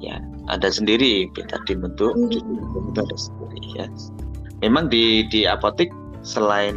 Ya, 0.00 0.22
ada 0.46 0.70
sendiri 0.70 1.26
betadin 1.34 1.82
untuk 1.82 2.14
hmm. 2.14 2.30
cuci 2.30 2.38
hidung 2.38 2.84
itu 2.94 3.00
ada 3.02 3.16
sendiri 3.18 3.39
ya. 3.74 3.86
Memang 4.60 4.92
di 4.92 5.24
di 5.28 5.48
apotek 5.48 5.88
selain 6.20 6.76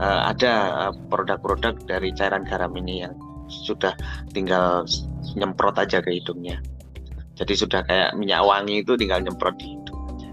uh, 0.00 0.22
ada 0.26 0.52
eh, 0.90 0.92
produk-produk 1.06 1.78
dari 1.86 2.10
cairan 2.10 2.42
garam 2.42 2.74
ini 2.74 3.06
yang 3.06 3.14
sudah 3.46 3.94
tinggal 4.34 4.86
nyemprot 5.38 5.78
aja 5.78 6.02
ke 6.02 6.18
hidungnya. 6.18 6.58
Jadi 7.38 7.54
sudah 7.56 7.80
kayak 7.86 8.14
minyak 8.18 8.42
wangi 8.44 8.84
itu 8.84 8.94
tinggal 8.98 9.22
nyemprot 9.22 9.56
di 9.56 9.66
hidung 9.74 10.00
aja. 10.12 10.30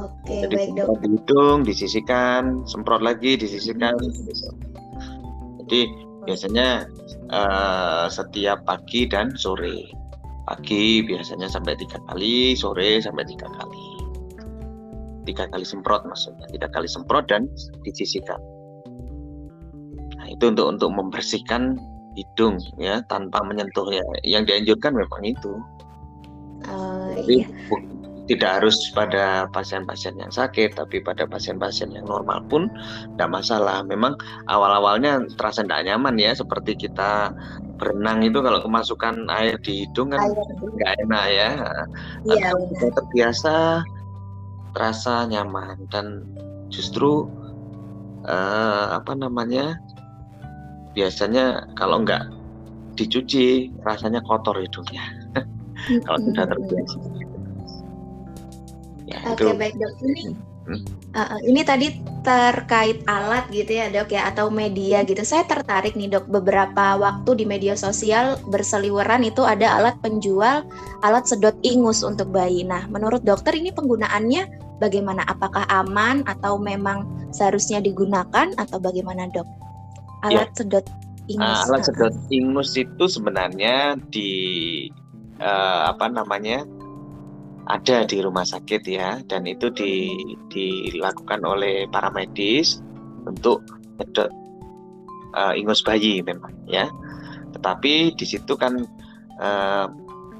Oke, 0.00 0.34
Jadi 0.48 0.54
baik 0.56 0.70
dok. 0.76 0.88
Di 0.98 1.08
hidung 1.14 1.58
disisikan, 1.62 2.42
semprot 2.64 3.04
lagi, 3.04 3.36
disisikan. 3.38 3.94
Hmm. 3.96 5.64
Jadi 5.64 5.80
biasanya 6.26 6.90
uh, 7.30 8.06
setiap 8.10 8.66
pagi 8.66 9.06
dan 9.06 9.32
sore. 9.38 9.88
Pagi 10.50 11.06
biasanya 11.06 11.46
sampai 11.46 11.78
tiga 11.78 12.02
kali, 12.10 12.58
sore 12.58 12.98
sampai 12.98 13.22
tiga 13.22 13.46
kali. 13.46 13.86
Tiga 15.22 15.46
kali 15.46 15.62
semprot 15.62 16.02
maksudnya 16.10 16.50
tiga 16.50 16.66
kali 16.74 16.90
semprot 16.90 17.30
dan 17.30 17.46
disisikan 17.86 18.40
nah 20.20 20.28
itu 20.28 20.52
untuk 20.52 20.68
untuk 20.68 20.90
membersihkan 20.92 21.80
hidung 22.18 22.60
ya 22.76 23.00
tanpa 23.08 23.40
menyentuh 23.40 23.88
ya. 23.88 24.04
Yang 24.26 24.52
dianjurkan 24.52 24.92
memang 24.98 25.22
itu. 25.24 25.52
Uh, 26.68 27.16
Jadi, 27.16 27.34
iya. 27.40 27.46
Tidak 28.30 28.62
harus 28.62 28.78
pada 28.94 29.50
pasien-pasien 29.50 30.14
yang 30.14 30.30
sakit, 30.30 30.78
tapi 30.78 31.02
pada 31.02 31.26
pasien-pasien 31.26 31.90
yang 31.90 32.06
normal 32.06 32.46
pun 32.46 32.70
tidak 33.18 33.42
masalah. 33.42 33.82
Memang 33.82 34.14
awal-awalnya 34.46 35.26
terasa 35.34 35.66
tidak 35.66 35.90
nyaman 35.90 36.14
ya, 36.14 36.30
seperti 36.30 36.78
kita 36.78 37.34
berenang 37.74 38.22
itu 38.22 38.38
kalau 38.38 38.62
kemasukan 38.62 39.26
air 39.34 39.58
di 39.66 39.82
hidung 39.82 40.14
kan 40.14 40.30
nggak 40.78 40.90
enak 41.02 41.26
ya. 41.26 41.50
Iya, 42.22 42.54
kita 42.54 42.86
terbiasa 42.94 43.82
terasa 44.78 45.26
nyaman 45.26 45.90
dan 45.90 46.22
justru 46.70 47.26
uh, 48.30 48.94
apa 48.94 49.10
namanya 49.18 49.74
biasanya 50.94 51.66
kalau 51.74 52.06
nggak 52.06 52.30
dicuci 52.94 53.74
rasanya 53.82 54.22
kotor 54.22 54.54
hidungnya. 54.54 55.02
Kalau 56.04 56.20
sudah 56.20 56.44
terbiasa 56.44 56.96
Ya, 59.10 59.18
Oke 59.26 59.42
okay, 59.42 59.52
baik 59.58 59.74
dok 59.74 59.94
ini 60.06 60.38
hmm. 60.70 60.80
uh, 61.18 61.38
ini 61.42 61.66
tadi 61.66 61.98
terkait 62.22 63.02
alat 63.10 63.50
gitu 63.50 63.74
ya 63.74 63.90
dok 63.90 64.14
ya 64.14 64.30
atau 64.30 64.54
media 64.54 65.02
gitu. 65.02 65.18
Saya 65.26 65.42
tertarik 65.50 65.98
nih 65.98 66.14
dok 66.14 66.30
beberapa 66.30 66.94
waktu 66.94 67.42
di 67.42 67.44
media 67.48 67.74
sosial 67.74 68.38
berseliweran 68.54 69.26
itu 69.26 69.42
ada 69.42 69.82
alat 69.82 69.98
penjual 69.98 70.62
alat 71.02 71.26
sedot 71.26 71.58
ingus 71.66 72.06
untuk 72.06 72.30
bayi. 72.30 72.62
Nah 72.62 72.86
menurut 72.86 73.26
dokter 73.26 73.58
ini 73.58 73.74
penggunaannya 73.74 74.46
bagaimana? 74.78 75.26
Apakah 75.26 75.66
aman 75.66 76.22
atau 76.30 76.54
memang 76.62 77.02
seharusnya 77.34 77.82
digunakan 77.82 78.54
atau 78.54 78.78
bagaimana 78.78 79.26
dok? 79.34 79.46
Alat 80.22 80.54
ya. 80.54 80.62
sedot 80.62 80.86
ingus. 81.26 81.58
Uh, 81.66 81.66
alat 81.66 81.82
sedot 81.82 82.14
ingus 82.30 82.78
itu 82.78 83.04
sebenarnya 83.10 83.98
di 84.06 84.30
uh, 85.42 85.90
apa 85.90 86.06
namanya? 86.06 86.62
Ada 87.70 88.02
di 88.02 88.18
rumah 88.18 88.42
sakit 88.42 88.82
ya 88.90 89.22
dan 89.30 89.46
itu 89.46 89.70
di, 89.70 90.10
dilakukan 90.50 91.46
oleh 91.46 91.86
para 91.86 92.10
medis 92.10 92.82
untuk 93.22 93.62
nyedot 94.02 94.26
uh, 95.38 95.54
ingus 95.54 95.86
bayi 95.86 96.18
memang 96.26 96.50
ya 96.66 96.90
tetapi 97.54 98.14
di 98.18 98.26
situ 98.26 98.58
kan 98.58 98.82
uh, 99.38 99.86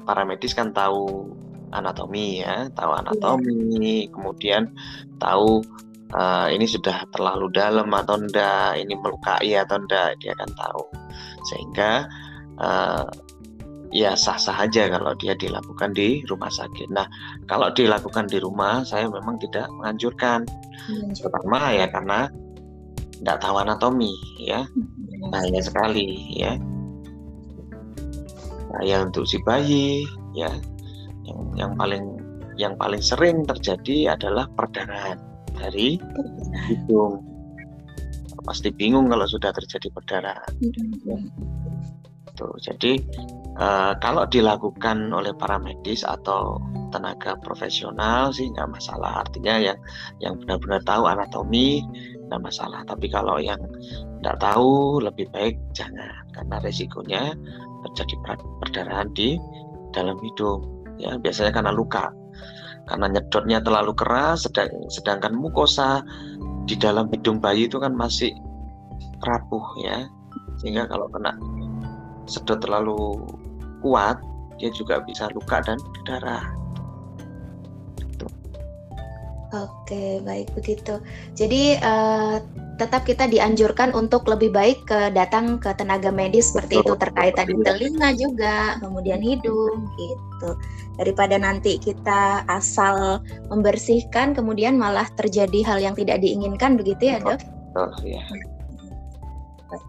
para 0.03 0.27
medis 0.27 0.51
kan 0.51 0.75
tahu 0.75 1.31
anatomi 1.71 2.43
ya 2.43 2.67
tahu 2.75 2.91
anatomi 2.99 4.07
ya. 4.07 4.11
kemudian 4.11 4.63
tahu 5.23 5.63
uh, 6.11 6.47
ini 6.51 6.67
sudah 6.67 7.07
terlalu 7.15 7.47
dalam 7.55 7.87
atau 7.95 8.19
enggak 8.19 8.75
ini 8.75 8.93
melukai 8.99 9.55
atau 9.55 9.79
enggak 9.79 10.19
dia 10.19 10.35
akan 10.35 10.51
tahu 10.51 10.83
sehingga 11.47 11.91
uh, 12.59 13.07
ya 13.91 14.15
sah-sah 14.15 14.55
aja 14.55 14.87
kalau 14.87 15.11
dia 15.19 15.35
dilakukan 15.35 15.91
di 15.91 16.23
rumah 16.25 16.47
sakit. 16.47 16.87
Nah, 16.89 17.05
kalau 17.45 17.69
dilakukan 17.75 18.31
di 18.31 18.39
rumah, 18.39 18.87
saya 18.87 19.11
memang 19.11 19.37
tidak 19.43 19.67
menganjurkan. 19.79 20.47
Hmm. 20.87 21.11
Pertama 21.11 21.75
ya 21.75 21.85
karena 21.91 22.31
tidak 23.21 23.37
tahu 23.43 23.55
anatomi, 23.61 24.15
ya 24.41 24.65
hmm. 24.65 25.29
bahaya 25.29 25.61
sekali, 25.61 26.39
ya. 26.39 26.55
Bahaya 28.71 29.05
untuk 29.05 29.27
si 29.27 29.37
bayi, 29.43 30.07
ya. 30.33 30.49
Yang 31.27 31.39
yang 31.59 31.71
paling 31.75 32.05
yang 32.55 32.73
paling 32.79 33.03
sering 33.03 33.43
terjadi 33.45 34.15
adalah 34.15 34.47
perdarahan 34.55 35.19
dari 35.53 35.99
hidung. 36.71 37.21
Pasti 38.41 38.73
bingung 38.73 39.05
kalau 39.11 39.27
sudah 39.29 39.53
terjadi 39.53 39.93
perdarahan. 39.93 40.53
Hmm. 40.57 40.95
Ya. 41.05 41.17
Tuh, 42.41 42.57
jadi 42.57 42.97
Uh, 43.61 43.91
kalau 43.99 44.23
dilakukan 44.31 45.11
oleh 45.11 45.35
para 45.35 45.59
medis 45.59 46.07
atau 46.07 46.55
tenaga 46.87 47.35
profesional 47.43 48.31
sih 48.31 48.47
nggak 48.47 48.71
masalah. 48.71 49.27
Artinya 49.27 49.59
yang 49.59 49.77
yang 50.23 50.39
benar-benar 50.39 50.79
tahu 50.87 51.03
anatomi 51.03 51.83
nggak 52.31 52.41
masalah. 52.41 52.79
Tapi 52.87 53.11
kalau 53.11 53.43
yang 53.43 53.59
nggak 54.23 54.39
tahu 54.39 55.03
lebih 55.03 55.27
baik 55.35 55.59
jangan. 55.75 56.23
Karena 56.31 56.63
resikonya 56.63 57.35
terjadi 57.85 58.15
perdarahan 58.63 59.11
di 59.11 59.35
dalam 59.91 60.15
hidung. 60.23 60.87
Ya 60.95 61.19
biasanya 61.19 61.51
karena 61.51 61.75
luka. 61.75 62.07
Karena 62.87 63.11
nyedotnya 63.11 63.59
terlalu 63.59 63.93
keras 63.99 64.47
sedang, 64.47 64.71
sedangkan 64.87 65.35
mukosa 65.35 66.01
di 66.65 66.79
dalam 66.79 67.11
hidung 67.11 67.43
bayi 67.43 67.67
itu 67.67 67.83
kan 67.83 67.91
masih 67.93 68.31
rapuh 69.27 69.65
ya. 69.83 70.07
Sehingga 70.63 70.87
kalau 70.87 71.11
kena 71.11 71.35
sedot 72.31 72.63
terlalu 72.63 73.19
kuat 73.83 74.23
dia 74.61 74.69
juga 74.71 75.01
bisa 75.03 75.27
luka 75.33 75.59
dan 75.65 75.81
berdarah. 75.81 76.45
Gitu. 77.97 78.29
Oke, 79.51 80.21
baik 80.23 80.53
begitu. 80.55 81.01
Jadi 81.33 81.75
uh, 81.81 82.39
tetap 82.77 83.03
kita 83.03 83.27
dianjurkan 83.27 83.91
untuk 83.91 84.23
lebih 84.29 84.53
baik 84.53 84.85
ke 84.87 85.11
datang 85.11 85.59
ke 85.59 85.73
tenaga 85.75 86.13
medis 86.13 86.53
seperti 86.53 86.79
itu 86.79 86.93
terkait 86.95 87.35
tadi 87.35 87.57
telinga 87.59 88.15
juga, 88.15 88.79
kemudian 88.79 89.19
hidung 89.19 89.89
gitu. 89.97 90.49
Daripada 90.95 91.35
nanti 91.41 91.81
kita 91.81 92.45
asal 92.47 93.19
membersihkan 93.49 94.37
kemudian 94.37 94.77
malah 94.77 95.09
terjadi 95.17 95.65
hal 95.67 95.83
yang 95.83 95.97
tidak 95.97 96.21
diinginkan 96.21 96.77
begitu 96.79 97.11
ya, 97.11 97.17
Dok? 97.19 97.41
Betul, 97.41 97.89
ya. 98.13 98.23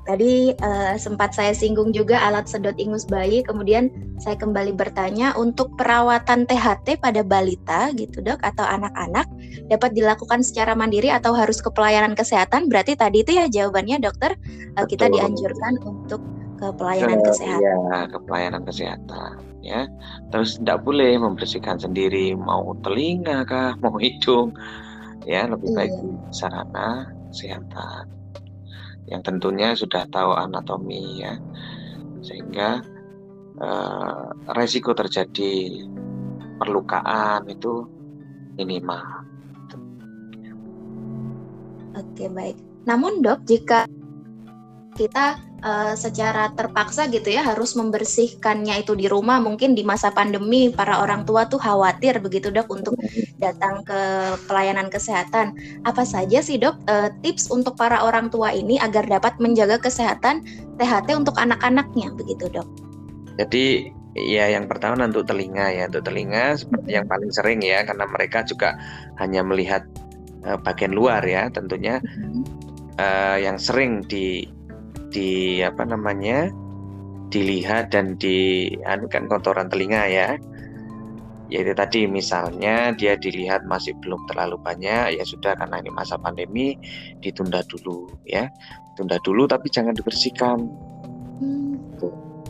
Tadi 0.06 0.54
uh, 0.54 0.94
sempat 0.94 1.34
saya 1.34 1.50
singgung 1.50 1.90
juga 1.90 2.22
alat 2.22 2.46
sedot 2.46 2.74
ingus 2.78 3.06
bayi, 3.06 3.42
kemudian 3.42 3.90
saya 4.22 4.38
kembali 4.38 4.74
bertanya 4.78 5.34
untuk 5.34 5.74
perawatan 5.74 6.46
THT 6.46 7.02
pada 7.02 7.26
balita 7.26 7.90
gitu 7.98 8.22
dok 8.22 8.38
atau 8.46 8.62
anak-anak 8.62 9.26
dapat 9.66 9.90
dilakukan 9.94 10.46
secara 10.46 10.78
mandiri 10.78 11.10
atau 11.10 11.34
harus 11.34 11.58
ke 11.58 11.70
pelayanan 11.74 12.14
kesehatan? 12.14 12.70
Berarti 12.70 12.94
tadi 12.94 13.26
itu 13.26 13.34
ya 13.34 13.50
jawabannya 13.50 13.98
dokter 13.98 14.38
uh, 14.78 14.86
kita 14.86 15.10
dianjurkan 15.10 15.82
untuk 15.82 16.22
ke 16.62 16.70
pelayanan 16.78 17.18
ke, 17.18 17.34
kesehatan. 17.34 17.78
Ya, 17.90 17.98
ke 18.06 18.18
pelayanan 18.22 18.62
kesehatan 18.62 19.32
ya. 19.66 19.90
Terus 20.30 20.62
tidak 20.62 20.86
boleh 20.86 21.18
membersihkan 21.18 21.82
sendiri 21.82 22.38
mau 22.38 22.70
telinga 22.86 23.42
kah, 23.46 23.74
mau 23.82 23.98
hidung. 23.98 24.54
Ya, 25.22 25.46
lebih 25.46 25.70
baik 25.74 25.94
iya. 25.94 26.18
sarana 26.34 27.06
kesehatan 27.30 28.21
yang 29.10 29.22
tentunya 29.24 29.74
sudah 29.74 30.06
tahu 30.10 30.34
anatomi 30.36 31.22
ya 31.22 31.34
sehingga 32.22 32.82
eh, 33.58 34.26
resiko 34.54 34.94
terjadi 34.94 35.82
perlukaan 36.62 37.50
itu 37.50 37.86
minimal. 38.54 39.02
Oke 41.98 42.30
baik. 42.30 42.56
Namun 42.86 43.22
dok 43.22 43.42
jika 43.46 43.86
kita 44.94 45.40
uh, 45.64 45.94
secara 45.96 46.50
terpaksa 46.52 47.08
gitu 47.08 47.32
ya 47.32 47.46
harus 47.46 47.74
membersihkannya 47.78 48.82
itu 48.82 48.92
di 48.98 49.06
rumah. 49.08 49.38
Mungkin 49.38 49.72
di 49.78 49.82
masa 49.86 50.12
pandemi 50.12 50.68
para 50.68 51.00
orang 51.00 51.24
tua 51.24 51.46
tuh 51.48 51.62
khawatir 51.62 52.18
begitu 52.20 52.50
dok 52.52 52.68
untuk 52.68 52.94
datang 53.38 53.86
ke 53.86 54.00
pelayanan 54.50 54.92
kesehatan. 54.92 55.56
Apa 55.86 56.04
saja 56.04 56.42
sih 56.44 56.60
dok 56.60 56.76
uh, 56.86 57.08
tips 57.24 57.48
untuk 57.48 57.78
para 57.78 58.02
orang 58.04 58.28
tua 58.28 58.52
ini 58.52 58.76
agar 58.82 59.06
dapat 59.08 59.38
menjaga 59.40 59.80
kesehatan 59.80 60.44
THT 60.76 61.08
untuk 61.14 61.38
anak-anaknya 61.38 62.12
begitu 62.14 62.50
dok? 62.52 62.68
Jadi 63.40 63.90
Ya, 64.12 64.44
yang 64.52 64.68
pertama 64.68 65.08
untuk 65.08 65.24
telinga 65.24 65.72
ya. 65.72 65.88
Untuk 65.88 66.04
telinga 66.04 66.60
seperti 66.60 67.00
yang 67.00 67.08
paling 67.08 67.32
sering 67.32 67.64
ya, 67.64 67.80
karena 67.88 68.04
mereka 68.04 68.44
juga 68.44 68.76
hanya 69.16 69.40
melihat 69.40 69.88
uh, 70.44 70.60
bagian 70.60 70.92
luar 70.92 71.24
ya, 71.24 71.48
tentunya. 71.48 72.00
Uh, 73.00 73.40
yang 73.40 73.56
sering 73.56 74.04
di 74.04 74.44
di 75.12 75.60
apa 75.60 75.84
namanya 75.84 76.48
dilihat 77.32 77.92
dan 77.92 78.16
di 78.20 78.68
anu 78.84 79.08
kan 79.08 79.28
kotoran 79.28 79.68
telinga 79.68 80.08
ya. 80.08 80.28
Yaitu 81.52 81.76
tadi 81.76 82.08
misalnya 82.08 82.96
dia 82.96 83.12
dilihat 83.12 83.68
masih 83.68 83.92
belum 84.00 84.24
terlalu 84.24 84.56
banyak 84.64 85.20
ya 85.20 85.24
sudah 85.24 85.52
karena 85.52 85.84
ini 85.84 85.92
masa 85.92 86.16
pandemi 86.16 86.80
ditunda 87.20 87.60
dulu 87.68 88.08
ya. 88.24 88.48
Tunda 88.96 89.20
dulu 89.20 89.44
tapi 89.44 89.68
jangan 89.68 89.92
dibersihkan. 89.92 90.58
Hmm. 91.42 91.76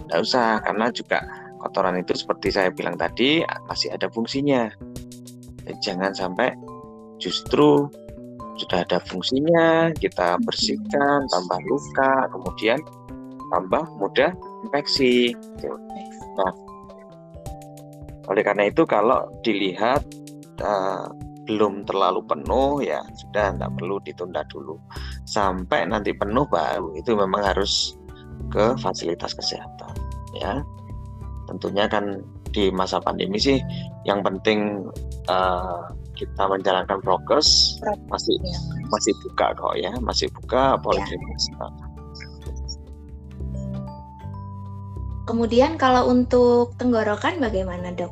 tidak 0.05 0.29
usah 0.29 0.61
karena 0.61 0.93
juga 0.93 1.25
kotoran 1.57 1.97
itu 1.97 2.13
seperti 2.13 2.53
saya 2.53 2.69
bilang 2.69 2.95
tadi 2.95 3.43
masih 3.67 3.91
ada 3.95 4.07
fungsinya. 4.13 4.71
Jangan 5.83 6.13
sampai 6.13 6.53
justru 7.23 7.87
sudah 8.63 8.87
ada 8.87 8.99
fungsinya, 9.11 9.91
kita 9.99 10.39
bersihkan, 10.47 11.27
tambah 11.27 11.59
luka, 11.67 12.31
kemudian 12.31 12.79
tambah 13.51 13.85
mudah 13.99 14.31
infeksi. 14.65 15.35
Nah, 16.39 16.53
oleh 18.31 18.43
karena 18.47 18.71
itu 18.71 18.87
kalau 18.87 19.27
dilihat 19.43 20.01
uh, 20.63 21.11
belum 21.43 21.83
terlalu 21.83 22.23
penuh 22.23 22.87
ya 22.87 23.03
sudah 23.19 23.51
tidak 23.53 23.71
perlu 23.75 23.99
ditunda 24.07 24.47
dulu. 24.47 24.79
Sampai 25.27 25.85
nanti 25.91 26.15
penuh 26.15 26.47
baru 26.47 26.95
itu 26.95 27.19
memang 27.19 27.43
harus 27.43 27.99
ke 28.49 28.79
fasilitas 28.79 29.35
kesehatan 29.35 29.95
ya. 30.39 30.63
Tentunya 31.51 31.91
kan 31.91 32.23
di 32.55 32.71
masa 32.71 33.03
pandemi 33.03 33.41
sih 33.43 33.59
yang 34.07 34.23
penting 34.23 34.87
uh, 35.27 35.91
kita 36.23 36.43
menjalankan 36.47 36.99
prokes 37.03 37.79
masih 38.07 38.39
ya. 38.39 38.59
masih 38.89 39.13
buka 39.27 39.47
kok 39.59 39.75
ya 39.75 39.93
masih 39.99 40.27
buka 40.31 40.79
poliklinik 40.79 41.39
ya. 41.59 41.67
Kemudian 45.23 45.79
kalau 45.79 46.11
untuk 46.11 46.75
tenggorokan 46.83 47.39
bagaimana 47.39 47.95
dok? 47.95 48.11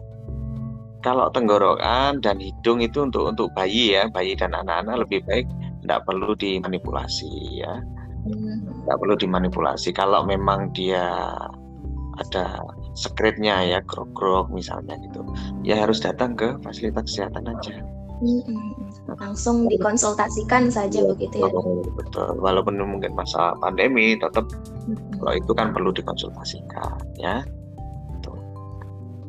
Kalau 1.03 1.27
tenggorokan 1.35 2.23
dan 2.23 2.39
hidung 2.39 2.85
itu 2.85 3.03
untuk 3.03 3.27
untuk 3.35 3.51
bayi 3.57 3.99
ya 3.99 4.07
bayi 4.13 4.37
dan 4.37 4.55
anak-anak 4.55 5.09
lebih 5.09 5.25
baik 5.27 5.47
tidak 5.83 6.07
perlu 6.07 6.37
dimanipulasi 6.37 7.65
ya 7.65 7.81
hmm. 8.29 8.85
tidak 8.85 8.97
perlu 9.01 9.15
dimanipulasi 9.17 9.91
kalau 9.97 10.23
memang 10.23 10.71
dia 10.77 11.35
ada 12.21 12.61
sekretnya 12.93 13.65
ya 13.65 13.79
grok-grok 13.87 14.53
misalnya 14.53 15.01
gitu 15.01 15.25
ya 15.65 15.81
harus 15.81 16.05
datang 16.05 16.37
ke 16.37 16.53
fasilitas 16.61 17.09
kesehatan 17.09 17.49
aja 17.49 17.81
hmm. 17.81 18.00
Langsung 19.17 19.65
dikonsultasikan 19.69 20.69
saja 20.69 21.01
ya, 21.01 21.09
begitu 21.09 21.41
ya 21.41 21.49
betul 21.97 22.37
walaupun 22.37 22.77
mungkin 22.77 23.17
masa 23.17 23.57
pandemi 23.59 24.17
tetap 24.21 24.45
hmm. 24.85 25.21
kalau 25.21 25.33
itu 25.33 25.53
kan 25.57 25.73
perlu 25.73 25.91
dikonsultasikan 25.93 27.01
ya 27.17 27.41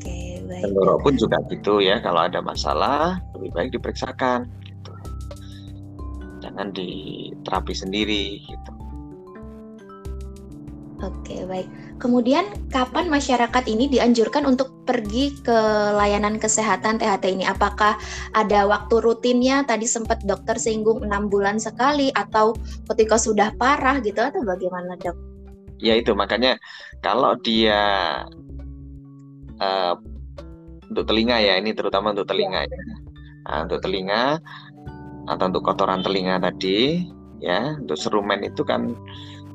Oke, 0.01 0.41
baik. 0.49 0.65
Tenggorok 0.65 0.97
pun 1.05 1.13
juga 1.13 1.37
gitu 1.53 1.77
ya 1.77 2.01
kalau 2.01 2.25
ada 2.25 2.41
masalah 2.41 3.21
lebih 3.37 3.53
baik 3.53 3.69
diperiksakan 3.77 4.49
jangan 6.41 6.73
di 6.73 7.29
terapi 7.45 7.71
sendiri 7.71 8.41
gitu. 8.43 8.71
Oke, 11.01 11.49
baik. 11.49 11.65
Kemudian 11.97 12.45
kapan 12.69 13.09
masyarakat 13.09 13.65
ini 13.65 13.89
dianjurkan 13.89 14.45
untuk 14.45 14.85
pergi 14.85 15.33
ke 15.41 15.57
layanan 15.97 16.37
kesehatan 16.37 17.01
THT 17.01 17.25
ini? 17.33 17.45
Apakah 17.49 17.97
ada 18.37 18.69
waktu 18.69 19.01
rutinnya? 19.01 19.65
Tadi 19.65 19.89
sempat 19.89 20.21
dokter 20.21 20.61
singgung 20.61 21.01
enam 21.01 21.25
bulan 21.25 21.57
sekali 21.57 22.13
atau 22.13 22.53
ketika 22.93 23.17
sudah 23.17 23.49
parah 23.57 23.97
gitu 24.05 24.21
atau 24.21 24.45
bagaimana 24.45 24.93
dok? 25.01 25.17
Ya 25.81 25.97
itu 25.97 26.13
makanya 26.13 26.61
kalau 27.01 27.33
dia 27.41 27.81
uh, 29.57 29.93
untuk 30.85 31.09
telinga 31.09 31.41
ya 31.41 31.57
ini 31.57 31.73
terutama 31.73 32.13
untuk 32.13 32.29
telinga 32.29 32.61
ya. 32.61 32.69
ya. 32.69 32.95
Nah, 33.41 33.59
untuk 33.65 33.81
telinga 33.81 34.37
atau 35.25 35.45
untuk 35.49 35.65
kotoran 35.65 36.05
telinga 36.05 36.37
tadi 36.37 37.09
ya 37.41 37.73
untuk 37.81 37.97
serumen 37.97 38.45
itu 38.45 38.61
kan 38.61 38.93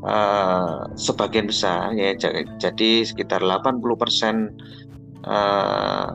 uh, 0.05 0.91
sebagian 0.99 1.49
besar 1.49 1.95
ya. 1.97 2.13
Jadi 2.61 3.07
sekitar 3.07 3.41
80% 3.41 4.53
uh, 5.25 6.09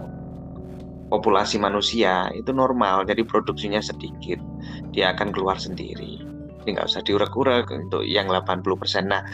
populasi 1.11 1.59
manusia 1.59 2.31
itu 2.31 2.55
normal 2.55 3.03
jadi 3.03 3.27
produksinya 3.27 3.83
sedikit 3.83 4.39
dia 4.95 5.11
akan 5.11 5.35
keluar 5.35 5.59
sendiri. 5.59 6.23
Jadi 6.61 6.77
nggak 6.77 6.87
usah 6.87 7.03
diurek-urek 7.03 7.67
untuk 7.73 8.07
yang 8.07 8.31
80% 8.31 9.11
nah 9.11 9.25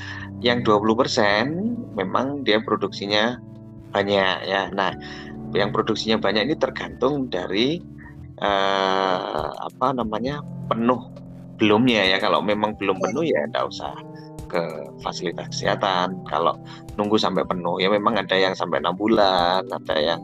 yang 0.42 0.66
20% 0.66 1.94
memang 1.94 2.42
dia 2.42 2.58
produksinya 2.64 3.38
banyak 3.94 4.36
ya. 4.48 4.74
Nah 4.74 4.96
yang 5.54 5.70
produksinya 5.70 6.18
banyak 6.18 6.50
ini 6.50 6.56
tergantung 6.58 7.30
dari 7.30 7.78
uh, 8.42 9.50
apa 9.54 9.88
namanya 9.94 10.42
penuh 10.66 11.14
belumnya 11.62 12.10
ya. 12.10 12.18
Kalau 12.18 12.42
memang 12.42 12.74
belum 12.82 12.98
penuh 12.98 13.28
ya 13.28 13.46
tidak 13.54 13.70
usah 13.70 13.94
ke 14.48 14.64
fasilitas 15.04 15.52
kesehatan 15.52 16.24
kalau 16.26 16.56
nunggu 16.96 17.20
sampai 17.20 17.44
penuh 17.44 17.78
ya 17.78 17.92
memang 17.92 18.18
ada 18.18 18.36
yang 18.36 18.56
sampai 18.56 18.80
enam 18.82 18.96
bulan 18.96 19.64
ada 19.68 19.96
yang 20.00 20.22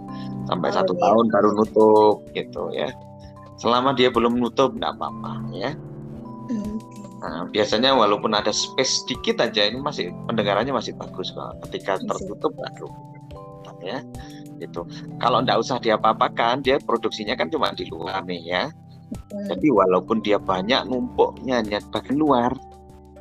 sampai 0.48 0.72
satu 0.72 0.96
tahun 0.98 1.30
baru 1.30 1.50
nutup 1.56 2.24
gitu 2.34 2.72
ya 2.72 2.90
selama 3.60 3.94
dia 3.94 4.10
belum 4.10 4.40
nutup 4.40 4.76
tidak 4.76 4.96
apa-apa 4.98 5.34
ya 5.54 5.72
hmm. 6.50 6.76
nah, 7.22 7.44
biasanya 7.52 7.94
walaupun 7.94 8.34
ada 8.34 8.50
space 8.50 9.06
sedikit 9.06 9.44
aja 9.44 9.68
ini 9.68 9.80
masih 9.80 10.12
pendengarannya 10.26 10.74
masih 10.74 10.96
bagus 10.96 11.32
kok 11.32 11.60
ketika 11.70 12.00
tertutup 12.02 12.52
baru 12.56 12.90
ya 13.84 14.00
gitu. 14.64 14.88
Kalau 15.20 15.44
tidak 15.44 15.60
usah 15.60 15.78
diapa-apakan, 15.84 16.64
dia 16.64 16.80
produksinya 16.80 17.36
kan 17.36 17.52
cuma 17.52 17.76
di 17.76 17.84
luar 17.92 18.24
nih 18.24 18.42
ya. 18.48 18.64
Hmm. 18.72 19.46
Jadi 19.52 19.68
walaupun 19.70 20.24
dia 20.24 20.40
banyak 20.40 20.88
numpuknya 20.88 21.62
hanya 21.62 21.84
bagian 21.92 22.18
luar, 22.18 22.52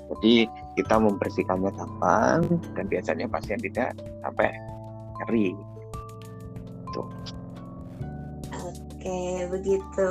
jadi 0.08 0.48
kita 0.76 0.96
membersihkannya 0.96 1.70
gampang 1.76 2.40
dan 2.72 2.84
biasanya 2.88 3.26
pasien 3.28 3.60
tidak 3.60 3.92
sampai 4.24 4.48
nyeri. 5.20 5.52
Tuh. 6.92 7.08
Oke, 8.52 9.50
begitu. 9.50 10.06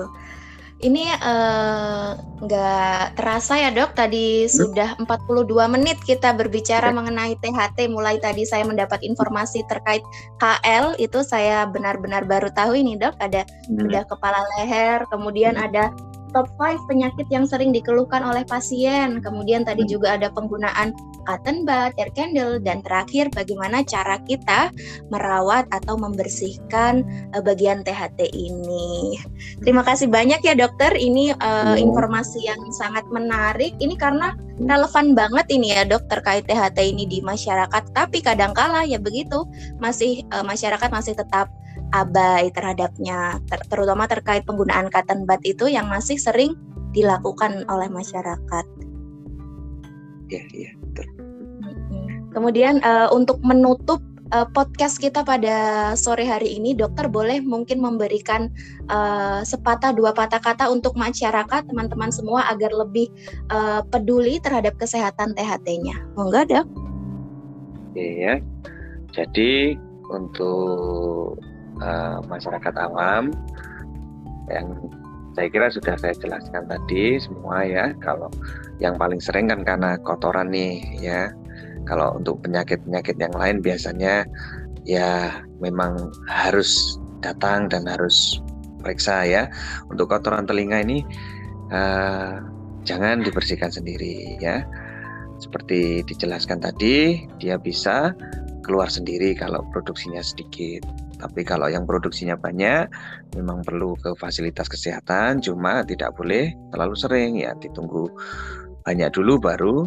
Ini 0.82 1.14
eh, 1.14 2.10
nggak 2.42 3.02
uh, 3.06 3.14
terasa 3.14 3.54
ya 3.54 3.70
dok, 3.70 3.94
tadi 3.94 4.50
hmm? 4.50 4.50
sudah 4.50 4.90
42 4.98 5.46
menit 5.70 6.02
kita 6.02 6.34
berbicara 6.34 6.90
ya. 6.90 6.96
mengenai 6.98 7.38
THT. 7.38 7.86
Mulai 7.86 8.18
tadi 8.18 8.50
saya 8.50 8.66
mendapat 8.66 9.06
informasi 9.06 9.62
terkait 9.70 10.02
KL, 10.42 10.98
itu 10.98 11.22
saya 11.22 11.70
benar-benar 11.70 12.26
baru 12.26 12.50
tahu 12.50 12.74
ini 12.74 12.98
dok. 12.98 13.14
Ada 13.22 13.46
hmm. 13.46 13.78
bedah 13.78 14.06
kepala 14.10 14.42
leher, 14.58 15.06
kemudian 15.14 15.54
hmm. 15.54 15.66
ada 15.70 15.94
top 16.32 16.48
5 16.60 16.88
penyakit 16.88 17.28
yang 17.30 17.46
sering 17.48 17.72
dikeluhkan 17.72 18.24
oleh 18.24 18.44
pasien. 18.48 19.20
Kemudian 19.20 19.64
tadi 19.64 19.84
hmm. 19.86 19.92
juga 19.92 20.16
ada 20.20 20.32
penggunaan 20.32 20.96
cotton 21.28 21.64
bud, 21.64 21.92
air 21.96 22.12
candle, 22.18 22.58
dan 22.60 22.82
terakhir 22.82 23.30
bagaimana 23.32 23.86
cara 23.86 24.18
kita 24.26 24.74
merawat 25.14 25.70
atau 25.70 25.96
membersihkan 26.00 27.06
uh, 27.38 27.42
bagian 27.44 27.86
THT 27.86 28.34
ini. 28.34 29.22
Terima 29.62 29.86
kasih 29.86 30.10
banyak 30.10 30.42
ya 30.42 30.58
dokter. 30.58 30.96
Ini 30.98 31.38
uh, 31.38 31.78
informasi 31.78 32.48
yang 32.48 32.60
sangat 32.74 33.06
menarik. 33.14 33.78
Ini 33.78 33.94
karena 33.96 34.34
relevan 34.62 35.18
banget 35.18 35.46
ini 35.50 35.74
ya 35.74 35.86
dok 35.86 36.10
terkait 36.10 36.46
THT 36.50 36.78
ini 36.82 37.06
di 37.06 37.20
masyarakat. 37.22 37.84
Tapi 37.94 38.22
kadangkala 38.22 38.86
ya 38.86 38.98
begitu 38.98 39.46
masih 39.78 40.26
uh, 40.34 40.46
masyarakat 40.46 40.90
masih 40.90 41.14
tetap 41.14 41.50
abai 41.92 42.50
terhadapnya, 42.56 43.40
ter 43.48 43.60
terutama 43.68 44.08
terkait 44.08 44.44
penggunaan 44.48 44.88
cotton 44.92 45.28
bud 45.28 45.42
itu 45.44 45.68
yang 45.68 45.88
masih 45.92 46.16
sering 46.20 46.56
dilakukan 46.92 47.64
oleh 47.68 47.88
masyarakat. 47.88 48.66
Ya, 50.32 50.72
betul. 50.80 51.08
Kemudian 52.32 52.80
uh, 52.88 53.12
untuk 53.12 53.44
menutup 53.44 54.00
uh, 54.32 54.48
podcast 54.56 54.98
kita 54.98 55.22
pada 55.28 55.92
sore 56.00 56.24
hari 56.24 56.56
ini, 56.56 56.72
dokter 56.72 57.12
boleh 57.12 57.44
mungkin 57.44 57.84
memberikan 57.84 58.48
uh, 58.88 59.44
sepatah 59.44 59.92
dua 59.92 60.16
patah 60.16 60.40
kata 60.40 60.72
untuk 60.72 60.96
masyarakat, 60.96 61.68
teman-teman 61.68 62.10
semua 62.10 62.48
agar 62.48 62.72
lebih 62.72 63.12
uh, 63.52 63.84
peduli 63.92 64.40
terhadap 64.40 64.80
kesehatan 64.80 65.36
THT-nya. 65.36 66.00
Monggo, 66.16 66.48
dok. 66.48 66.66
Iya, 68.00 68.40
jadi 69.12 69.76
untuk 70.08 71.36
uh, 71.82 72.22
masyarakat 72.30 72.74
awam. 72.78 73.34
Yang 74.48 74.68
saya 75.32 75.48
kira 75.48 75.68
sudah 75.72 75.96
saya 75.98 76.14
jelaskan 76.16 76.68
tadi 76.68 77.20
semua 77.20 77.66
ya. 77.66 77.92
Kalau 78.00 78.30
yang 78.80 78.96
paling 78.96 79.20
sering 79.20 79.50
kan 79.52 79.66
karena 79.66 79.98
kotoran 80.02 80.54
nih 80.54 80.82
ya. 81.02 81.34
Kalau 81.90 82.22
untuk 82.22 82.46
penyakit-penyakit 82.46 83.18
yang 83.18 83.34
lain 83.34 83.58
biasanya 83.60 84.24
ya 84.86 85.42
memang 85.58 86.14
harus 86.30 87.02
datang 87.26 87.70
dan 87.70 87.90
harus 87.90 88.42
periksa 88.82 89.26
ya. 89.26 89.44
Untuk 89.90 90.10
kotoran 90.10 90.46
telinga 90.46 90.84
ini 90.84 91.02
uh, 91.72 92.42
jangan 92.86 93.22
dibersihkan 93.26 93.72
sendiri 93.72 94.38
ya. 94.42 94.66
Seperti 95.42 96.06
dijelaskan 96.06 96.62
tadi 96.62 97.26
dia 97.42 97.58
bisa 97.58 98.14
keluar 98.62 98.90
sendiri 98.94 99.34
kalau 99.34 99.66
produksinya 99.74 100.22
sedikit. 100.22 100.86
Tapi 101.22 101.46
kalau 101.46 101.70
yang 101.70 101.86
produksinya 101.86 102.34
banyak, 102.34 102.90
memang 103.38 103.62
perlu 103.62 103.94
ke 104.02 104.18
fasilitas 104.18 104.66
kesehatan, 104.66 105.38
cuma 105.38 105.86
tidak 105.86 106.18
boleh 106.18 106.50
terlalu 106.74 106.96
sering 106.98 107.38
ya, 107.38 107.54
ditunggu 107.62 108.10
banyak 108.82 109.14
dulu 109.14 109.38
baru 109.38 109.86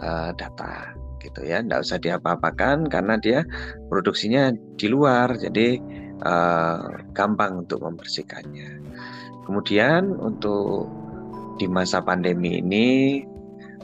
uh, 0.00 0.32
data 0.32 0.96
gitu 1.20 1.44
ya. 1.44 1.60
Tidak 1.60 1.80
usah 1.84 2.00
diapa-apakan 2.00 2.88
karena 2.88 3.20
dia 3.20 3.44
produksinya 3.92 4.48
di 4.80 4.88
luar, 4.88 5.36
jadi 5.36 5.76
uh, 6.24 7.04
gampang 7.12 7.68
untuk 7.68 7.84
membersihkannya. 7.84 8.80
Kemudian 9.44 10.16
untuk 10.16 10.88
di 11.60 11.68
masa 11.68 12.00
pandemi 12.00 12.64
ini 12.64 12.88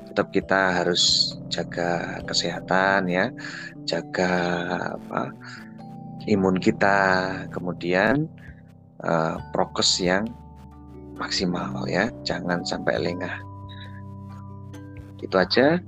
tetap 0.09 0.33
kita 0.33 0.81
harus 0.81 1.37
jaga 1.53 2.25
kesehatan 2.25 3.05
ya, 3.13 3.29
jaga 3.85 4.33
apa 4.97 5.29
imun 6.27 6.59
kita, 6.59 6.99
kemudian 7.55 8.27
uh, 9.03 9.39
prokes 9.55 10.03
yang 10.03 10.27
maksimal 11.17 11.87
ya, 11.89 12.11
jangan 12.27 12.67
sampai 12.67 12.99
lengah. 13.01 13.41
Itu 15.23 15.39
aja 15.39 15.81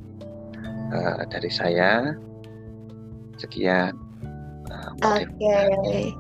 uh, 0.95 1.21
dari 1.29 1.51
saya. 1.53 2.15
Sekian. 3.39 3.95
Uh, 4.67 4.91
Oke. 5.07 5.31
Okay. 5.39 6.11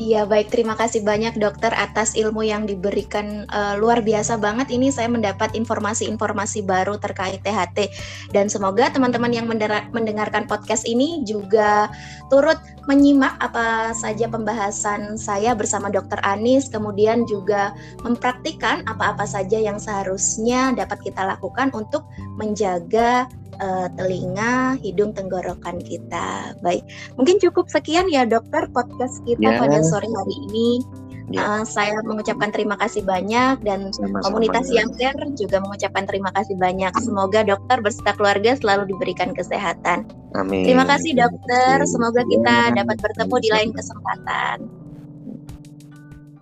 Iya, 0.00 0.24
baik. 0.24 0.48
Terima 0.48 0.80
kasih 0.80 1.04
banyak 1.04 1.36
dokter 1.36 1.76
atas 1.76 2.16
ilmu 2.16 2.40
yang 2.40 2.64
diberikan 2.64 3.44
uh, 3.52 3.76
luar 3.76 4.00
biasa 4.00 4.40
banget. 4.40 4.72
Ini 4.72 4.88
saya 4.88 5.12
mendapat 5.12 5.52
informasi-informasi 5.52 6.64
baru 6.64 6.96
terkait 6.96 7.44
THT 7.44 7.92
dan 8.32 8.48
semoga 8.48 8.88
teman-teman 8.88 9.28
yang 9.28 9.44
mendengarkan 9.92 10.48
podcast 10.48 10.88
ini 10.88 11.20
juga 11.28 11.92
turut 12.32 12.56
menyimak 12.88 13.36
apa 13.44 13.92
saja 13.92 14.24
pembahasan 14.24 15.20
saya 15.20 15.52
bersama 15.52 15.92
dokter 15.92 16.16
Anis, 16.24 16.72
kemudian 16.72 17.28
juga 17.28 17.76
mempraktikkan 18.00 18.88
apa-apa 18.88 19.28
saja 19.28 19.60
yang 19.60 19.76
seharusnya 19.76 20.72
dapat 20.72 21.12
kita 21.12 21.28
lakukan 21.28 21.68
untuk 21.76 22.08
menjaga 22.40 23.28
uh, 23.60 23.88
telinga, 23.94 24.80
hidung, 24.80 25.12
tenggorokan 25.12 25.78
kita. 25.84 26.56
Baik, 26.64 26.82
mungkin 27.14 27.38
cukup 27.38 27.68
sekian 27.68 28.08
ya 28.08 28.26
dokter 28.26 28.66
podcast 28.72 29.22
kita 29.28 29.54
yeah. 29.54 29.60
pada 29.60 29.78
sore 29.84 30.08
hari 30.08 30.36
ini. 30.50 30.82
Yeah. 31.30 31.46
Ya. 31.46 31.46
Uh, 31.46 31.62
saya 31.62 31.94
mengucapkan 32.02 32.50
terima 32.50 32.74
kasih 32.74 33.06
banyak 33.06 33.62
dan 33.62 33.94
Sama-sama 33.94 34.26
komunitas 34.26 34.66
ya. 34.66 34.82
Yangker 34.82 35.14
juga 35.38 35.62
mengucapkan 35.62 36.02
terima 36.02 36.34
kasih 36.34 36.58
banyak. 36.58 36.90
Semoga 37.06 37.46
dokter 37.46 37.78
beserta 37.78 38.18
keluarga 38.18 38.58
selalu 38.58 38.90
diberikan 38.90 39.30
kesehatan. 39.30 40.10
Amin. 40.34 40.66
Terima 40.66 40.82
kasih 40.90 41.14
dokter. 41.14 41.86
Semoga 41.86 42.26
kita 42.26 42.74
dapat 42.74 42.96
bertemu 42.98 43.36
di 43.38 43.48
lain 43.54 43.70
kesempatan. 43.70 44.56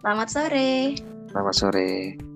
Selamat 0.01 0.29
sore. 0.33 0.97
Selamat 1.29 1.55
sore. 1.55 2.28